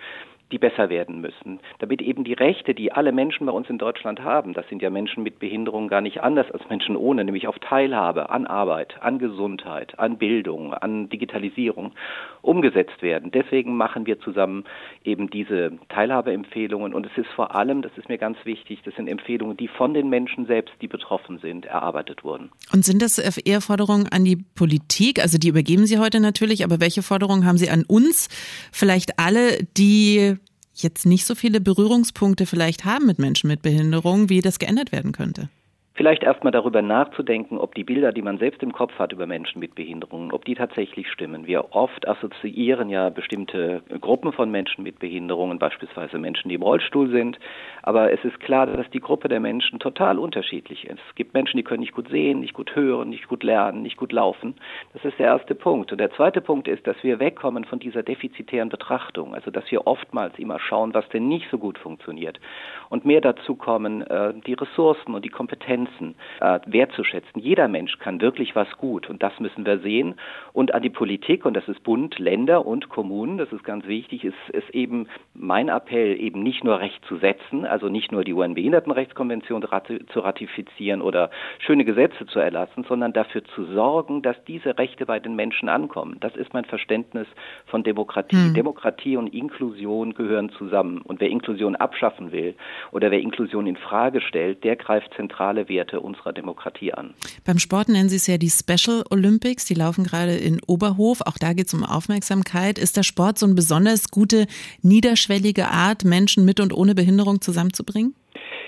die 0.52 0.58
besser 0.58 0.90
werden 0.90 1.22
müssen, 1.22 1.60
damit 1.80 2.02
eben 2.02 2.24
die 2.24 2.34
Rechte, 2.34 2.74
die 2.74 2.92
alle 2.92 3.12
Menschen 3.12 3.46
bei 3.46 3.52
uns 3.52 3.70
in 3.70 3.78
Deutschland 3.78 4.22
haben, 4.22 4.54
das 4.54 4.68
sind 4.70 4.82
ja 4.82 4.90
Menschen 4.90 5.24
mit 5.24 5.40
Behinderung 5.40 5.88
gar 5.88 6.02
nicht 6.02 6.22
anders 6.22 6.52
als 6.52 6.68
Menschen 6.70 6.96
ohne, 6.96 7.24
nämlich 7.24 7.48
auf 7.48 7.58
Teilhabe, 7.60 8.30
an 8.30 8.46
Arbeit, 8.48 9.02
an 9.02 9.20
Gesundheit, 9.20 9.98
an 10.00 10.18
Bildung, 10.18 10.74
an 10.74 11.10
Digitalisierung, 11.10 11.94
umgesetzt 12.42 13.02
werden. 13.02 13.32
Deswegen 13.32 13.78
machen 13.78 14.06
wir 14.06 14.20
zusammen 14.20 14.66
eben 15.04 15.30
diese 15.30 15.74
Teilhabeempfehlungen 15.90 16.94
und 16.94 17.06
es 17.06 17.18
ist 17.18 17.30
vor 17.36 17.56
allem, 17.56 17.82
das 17.82 17.92
ist 17.98 18.10
mir 18.10 18.18
ganz 18.18 18.38
wichtig, 18.44 18.80
das 18.84 18.96
sind 18.96 19.08
Empfehlungen, 19.08 19.58
die 19.58 19.68
von 19.68 19.94
den 19.94 20.10
Menschen 20.10 20.46
selbst, 20.46 20.74
die 20.82 20.88
betroffen 20.88 21.40
sind, 21.40 21.66
erarbeitet 21.66 22.24
wurden. 22.24 22.52
Und 22.74 22.84
sind 22.86 23.02
das 23.02 23.18
eher 23.18 23.62
Forderungen 23.62 24.08
an 24.12 24.26
die 24.26 24.36
Politik? 24.36 25.22
Also 25.22 25.38
die 25.38 25.50
übergeben 25.50 25.86
Sie 25.86 26.00
heute 26.00 26.20
natürlich, 26.20 26.64
aber 26.64 26.80
welche 26.80 27.02
Forderungen 27.02 27.46
haben 27.46 27.58
Sie 27.58 27.70
an 27.70 27.84
uns? 27.88 28.28
Vielleicht 28.72 29.20
alle, 29.20 29.64
die 29.78 30.38
jetzt 30.74 31.06
nicht 31.06 31.26
so 31.26 31.36
viele 31.36 31.62
Berührungspunkte 31.62 32.46
vielleicht 32.46 32.86
haben 32.86 33.06
mit 33.06 33.20
Menschen 33.20 33.48
mit 33.48 33.62
Behinderung, 33.62 34.30
wie 34.30 34.42
das 34.42 34.60
geändert 34.60 34.92
werden 34.92 35.12
könnte? 35.12 35.50
Vielleicht 35.94 36.24
erstmal 36.24 36.54
darüber 36.54 36.82
nachzudenken, 36.82 37.58
ob 37.58 37.76
die 37.76 37.84
Bilder, 37.84 38.14
die 38.14 38.22
man 38.22 38.38
selbst 38.38 38.64
im 38.64 38.72
Kopf 38.72 38.98
hat 38.98 39.12
über 39.12 39.28
Menschen 39.28 39.60
mit 39.60 39.76
Behinderungen, 39.76 40.32
ob 40.32 40.46
die 40.46 40.56
tatsächlich 40.56 41.12
stimmen. 41.12 41.48
Wir 41.48 41.76
oft 41.76 42.08
assoziieren 42.08 42.88
ja 42.88 43.10
bestimmte 43.10 43.82
Gruppen 44.00 44.32
von 44.32 44.50
Menschen 44.50 44.86
mit 44.86 45.00
Behinderungen, 45.00 45.60
beispielsweise 45.60 46.18
Menschen, 46.18 46.48
die 46.48 46.56
im 46.56 46.62
Rollstuhl 46.62 47.10
sind. 47.10 47.38
Aber 47.84 48.14
es 48.14 48.24
ist 48.24 48.40
klar, 48.40 48.68
dass 48.68 48.90
die 48.92 49.02
Gruppe 49.02 49.28
der 49.28 49.42
Menschen 49.42 49.80
total 49.80 50.18
unterschiedlich 50.18 50.86
ist. 50.86 51.02
Es 51.10 51.16
gibt 51.16 51.34
Menschen, 51.34 51.58
die 51.58 51.64
können 51.64 51.82
nicht 51.82 51.94
gut 51.94 52.08
sehen, 52.08 52.40
nicht 52.40 52.54
gut 52.54 52.74
hören, 52.74 53.10
nicht 53.10 53.28
gut 53.28 53.44
lernen, 53.44 53.82
nicht 53.82 53.98
gut 53.98 54.14
laufen. 54.14 54.56
Das 54.94 55.04
ist 55.04 55.20
der 55.20 55.28
erste 55.28 55.56
Punkt. 55.56 55.92
Und 55.92 55.98
der 55.98 56.12
zweite 56.14 56.40
Punkt 56.40 56.70
ist, 56.70 56.88
dass 56.88 56.96
wir 57.04 57.20
wegkommen 57.20 57.66
von 57.66 57.80
dieser 57.80 58.02
defizitären 58.02 58.70
Betrachtung. 58.70 59.36
Also, 59.36 59.52
dass 59.52 59.70
wir 59.70 59.86
oftmals 59.86 60.40
immer 60.40 60.58
schauen, 60.58 60.94
was 60.94 61.08
denn 61.10 61.28
nicht 61.28 61.48
so 61.52 61.58
gut 61.58 61.78
funktioniert. 61.78 62.40
Und 62.88 63.04
mehr 63.04 63.20
dazu 63.20 63.56
kommen, 63.56 64.04
äh, 64.04 64.34
die 64.48 64.54
Ressourcen 64.54 65.14
und 65.14 65.26
die 65.26 65.30
Kompetenzen 65.30 65.81
Grenzen 65.82 66.15
äh, 66.39 66.60
wertzuschätzen. 66.65 67.41
Jeder 67.41 67.67
Mensch 67.67 67.98
kann 68.00 68.22
wirklich 68.22 68.56
was 68.56 68.70
gut 68.78 69.10
und 69.10 69.24
das 69.24 69.39
müssen 69.39 69.65
wir 69.65 69.80
sehen. 69.80 70.15
Und 70.54 70.74
an 70.74 70.82
die 70.82 70.89
Politik, 70.89 71.46
und 71.46 71.56
das 71.56 71.67
ist 71.67 71.84
Bund, 71.84 72.20
Länder 72.20 72.65
und 72.65 72.89
Kommunen, 72.89 73.38
das 73.38 73.52
ist 73.52 73.63
ganz 73.63 73.88
wichtig, 73.88 74.24
ist, 74.24 74.36
ist 74.52 74.70
eben 74.72 75.08
mein 75.34 75.70
Appell, 75.70 76.20
eben 76.20 76.44
nicht 76.44 76.63
nur 76.63 76.80
Recht 76.80 77.04
zu 77.06 77.17
setzen, 77.17 77.65
also 77.65 77.89
nicht 77.89 78.12
nur 78.12 78.24
die 78.24 78.34
UN-Behindertenrechtskonvention 78.34 79.65
zu 80.12 80.20
ratifizieren 80.20 81.02
oder 81.02 81.30
schöne 81.60 81.86
Gesetze 81.86 82.26
zu 82.28 82.39
erlassen, 82.39 82.86
sondern 82.88 83.13
dafür 83.13 83.44
zu 83.44 83.65
sorgen, 83.65 84.22
dass 84.22 84.36
diese 84.46 84.78
Rechte 84.78 85.06
bei 85.06 85.20
den 85.20 85.36
Menschen 85.36 85.70
ankommen. 85.70 86.17
Das 86.20 86.36
ist 86.36 86.54
mein 86.54 86.65
Verständnis 86.65 87.28
von 87.65 87.84
Demokratie. 87.84 88.36
Hm. 88.36 88.54
Demokratie 88.54 89.17
und 89.17 89.34
Inklusion 89.34 90.13
gehören 90.13 90.50
zusammen. 90.52 91.02
Und 91.02 91.22
wer 91.22 91.30
Inklusion 91.30 91.76
abschaffen 91.76 92.32
will 92.32 92.56
oder 92.91 93.12
wer 93.12 93.20
Inklusion 93.20 93.67
in 93.67 93.78
Frage 93.78 94.22
stellt, 94.22 94.63
der 94.63 94.76
greift 94.76 95.13
zentrale 95.15 95.67
Werte 95.72 96.02
unserer 96.02 96.34
Demokratie 96.34 96.94
an. 96.94 97.16
Beim 97.44 97.58
Sport 97.58 97.90
nennen 97.90 98.10
Sie 98.10 98.18
es 98.18 98.28
ja 98.28 98.38
die 98.38 98.52
Special 98.52 99.04
Olympics, 99.10 99.66
die 99.66 99.74
laufen 99.74 100.04
gerade 100.04 100.36
in 100.36 100.62
Oberhof. 100.68 101.22
Auch 101.22 101.40
da 101.40 101.54
geht 101.54 101.68
es 101.68 101.74
um 101.74 101.84
Aufmerksamkeit. 101.84 102.78
Ist 102.78 102.98
der 102.98 103.04
Sport 103.04 103.40
so 103.40 103.48
eine 103.48 103.56
besonders 103.56 104.12
gute, 104.12 104.46
niederschwellige 104.84 105.70
Art, 105.70 106.04
Menschen 106.04 106.46
mit 106.46 106.60
und 106.60 106.74
ohne 106.74 106.94
Behinderung 106.94 107.42
zusammenzubringen? 107.42 108.14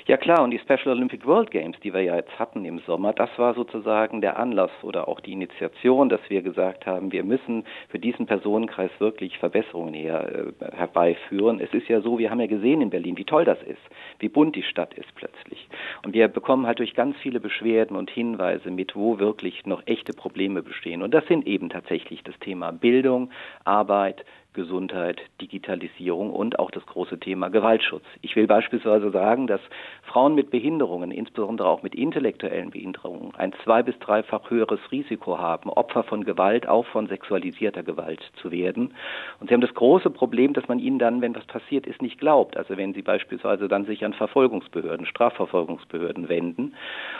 Ja 0.05 0.17
klar, 0.17 0.43
und 0.43 0.51
die 0.51 0.59
Special 0.59 0.89
Olympic 0.89 1.25
World 1.25 1.49
Games, 1.49 1.79
die 1.81 1.93
wir 1.93 2.01
ja 2.01 2.15
jetzt 2.17 2.37
hatten 2.37 2.65
im 2.65 2.79
Sommer, 2.79 3.13
das 3.13 3.29
war 3.37 3.53
sozusagen 3.53 4.19
der 4.19 4.37
Anlass 4.37 4.71
oder 4.81 5.07
auch 5.07 5.21
die 5.21 5.31
Initiation, 5.31 6.09
dass 6.09 6.19
wir 6.27 6.41
gesagt 6.41 6.85
haben, 6.85 7.13
wir 7.13 7.23
müssen 7.23 7.63
für 7.87 7.99
diesen 7.99 8.25
Personenkreis 8.25 8.91
wirklich 8.99 9.37
Verbesserungen 9.37 9.93
her, 9.93 10.51
äh, 10.59 10.75
herbeiführen. 10.75 11.61
Es 11.61 11.73
ist 11.73 11.87
ja 11.87 12.01
so, 12.01 12.19
wir 12.19 12.29
haben 12.29 12.41
ja 12.41 12.47
gesehen 12.47 12.81
in 12.81 12.89
Berlin, 12.89 13.17
wie 13.17 13.23
toll 13.23 13.45
das 13.45 13.61
ist, 13.63 13.81
wie 14.19 14.27
bunt 14.27 14.57
die 14.57 14.63
Stadt 14.63 14.93
ist 14.93 15.15
plötzlich. 15.15 15.69
Und 16.03 16.13
wir 16.13 16.27
bekommen 16.27 16.67
halt 16.67 16.79
durch 16.79 16.93
ganz 16.95 17.15
viele 17.17 17.39
Beschwerden 17.39 17.95
und 17.95 18.09
Hinweise 18.09 18.71
mit, 18.71 18.97
wo 18.97 19.19
wirklich 19.19 19.65
noch 19.65 19.83
echte 19.85 20.11
Probleme 20.11 20.61
bestehen. 20.63 21.01
Und 21.01 21.13
das 21.13 21.25
sind 21.27 21.47
eben 21.47 21.69
tatsächlich 21.69 22.23
das 22.23 22.37
Thema 22.39 22.71
Bildung, 22.71 23.29
Arbeit, 23.63 24.25
Gesundheit, 24.53 25.21
Digitalisierung 25.41 26.31
und 26.31 26.59
auch 26.59 26.71
das 26.71 26.85
große 26.85 27.19
Thema 27.19 27.49
Gewaltschutz. 27.49 28.03
Ich 28.21 28.35
will 28.35 28.47
beispielsweise 28.47 29.11
sagen, 29.11 29.47
dass 29.47 29.61
Frauen 30.03 30.35
mit 30.35 30.51
Behinderungen, 30.51 31.11
insbesondere 31.11 31.67
auch 31.67 31.83
mit 31.83 31.95
intellektuellen 31.95 32.69
Behinderungen, 32.69 33.33
ein 33.35 33.53
zwei- 33.63 33.83
bis 33.83 33.97
dreifach 33.99 34.49
höheres 34.49 34.79
Risiko 34.91 35.37
haben, 35.37 35.69
Opfer 35.69 36.03
von 36.03 36.23
Gewalt, 36.23 36.67
auch 36.67 36.85
von 36.85 37.07
sexualisierter 37.07 37.83
Gewalt 37.83 38.21
zu 38.41 38.51
werden. 38.51 38.93
Und 39.39 39.47
sie 39.47 39.53
haben 39.53 39.61
das 39.61 39.73
große 39.73 40.09
Problem, 40.09 40.53
dass 40.53 40.67
man 40.67 40.79
ihnen 40.79 40.99
dann, 40.99 41.21
wenn 41.21 41.35
was 41.35 41.45
passiert 41.45 41.87
ist, 41.87 42.01
nicht 42.01 42.19
glaubt. 42.19 42.57
Also 42.57 42.77
wenn 42.77 42.93
sie 42.93 43.01
beispielsweise 43.01 43.67
dann 43.67 43.85
sich 43.85 44.05
an 44.05 44.13
Verfolgungsbehörden, 44.13 45.05
Strafverfolgungsbehörden 45.05 46.29
wenden. 46.29 46.73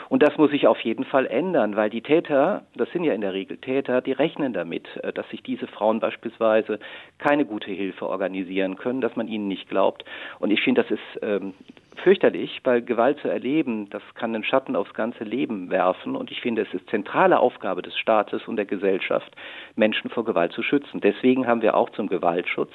Und 0.08 0.22
das 0.22 0.36
muss 0.36 0.50
sich 0.50 0.66
auf 0.66 0.80
jeden 0.80 1.04
Fall 1.04 1.26
ändern, 1.26 1.76
weil 1.76 1.90
die 1.90 2.02
Täter, 2.02 2.62
das 2.76 2.90
sind 2.92 3.04
ja 3.04 3.12
in 3.12 3.20
der 3.20 3.32
Regel 3.32 3.56
Täter, 3.58 4.00
die 4.00 4.12
rechnen 4.12 4.52
damit, 4.52 4.86
äh, 5.02 5.12
dass 5.12 5.28
sich 5.30 5.42
diese 5.42 5.66
Frauen 5.66 6.00
beispielsweise 6.00 6.78
keine 7.24 7.46
gute 7.46 7.70
Hilfe 7.70 8.06
organisieren 8.06 8.76
können, 8.76 9.00
dass 9.00 9.16
man 9.16 9.28
ihnen 9.28 9.48
nicht 9.48 9.70
glaubt. 9.70 10.04
Und 10.40 10.50
ich 10.50 10.60
finde, 10.60 10.82
das 10.82 10.90
ist 10.90 11.22
ähm, 11.22 11.54
fürchterlich, 12.02 12.60
weil 12.64 12.82
Gewalt 12.82 13.18
zu 13.20 13.28
erleben, 13.28 13.88
das 13.88 14.02
kann 14.14 14.34
einen 14.34 14.44
Schatten 14.44 14.76
aufs 14.76 14.92
ganze 14.92 15.24
Leben 15.24 15.70
werfen. 15.70 16.16
Und 16.16 16.30
ich 16.30 16.42
finde, 16.42 16.62
es 16.62 16.74
ist 16.74 16.86
zentrale 16.90 17.38
Aufgabe 17.38 17.80
des 17.80 17.96
Staates 17.96 18.42
und 18.46 18.56
der 18.56 18.66
Gesellschaft, 18.66 19.34
Menschen 19.74 20.10
vor 20.10 20.26
Gewalt 20.26 20.52
zu 20.52 20.62
schützen. 20.62 21.00
Deswegen 21.00 21.46
haben 21.46 21.62
wir 21.62 21.76
auch 21.76 21.88
zum 21.90 22.08
Gewaltschutz 22.08 22.72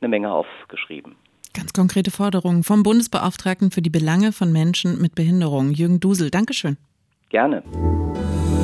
eine 0.00 0.08
Menge 0.08 0.32
aufgeschrieben. 0.32 1.14
Ganz 1.54 1.72
konkrete 1.72 2.10
Forderungen 2.10 2.64
vom 2.64 2.82
Bundesbeauftragten 2.82 3.70
für 3.70 3.80
die 3.80 3.90
Belange 3.90 4.32
von 4.32 4.52
Menschen 4.52 5.00
mit 5.00 5.14
Behinderung, 5.14 5.70
Jürgen 5.70 6.00
Dusel. 6.00 6.32
Dankeschön. 6.32 6.78
Gerne. 7.30 7.62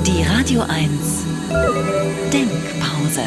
Die 0.05 0.25
Radio 0.25 0.63
1 0.63 1.27
Denkpause. 2.33 3.23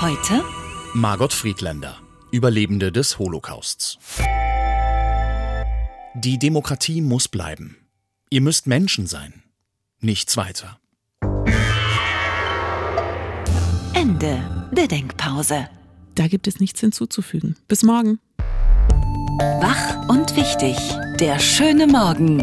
Heute 0.00 0.59
Margot 0.94 1.32
Friedländer, 1.32 1.98
Überlebende 2.32 2.90
des 2.90 3.20
Holocausts. 3.20 3.98
Die 6.16 6.36
Demokratie 6.36 7.00
muss 7.00 7.28
bleiben. 7.28 7.76
Ihr 8.28 8.40
müsst 8.40 8.66
Menschen 8.66 9.06
sein. 9.06 9.44
Nichts 10.00 10.36
weiter. 10.36 10.80
Ende 13.94 14.68
der 14.72 14.88
Denkpause. 14.88 15.68
Da 16.16 16.26
gibt 16.26 16.48
es 16.48 16.58
nichts 16.58 16.80
hinzuzufügen. 16.80 17.56
Bis 17.68 17.84
morgen. 17.84 18.18
Wach 19.60 20.08
und 20.08 20.34
wichtig. 20.34 20.76
Der 21.20 21.38
schöne 21.38 21.86
Morgen. 21.86 22.42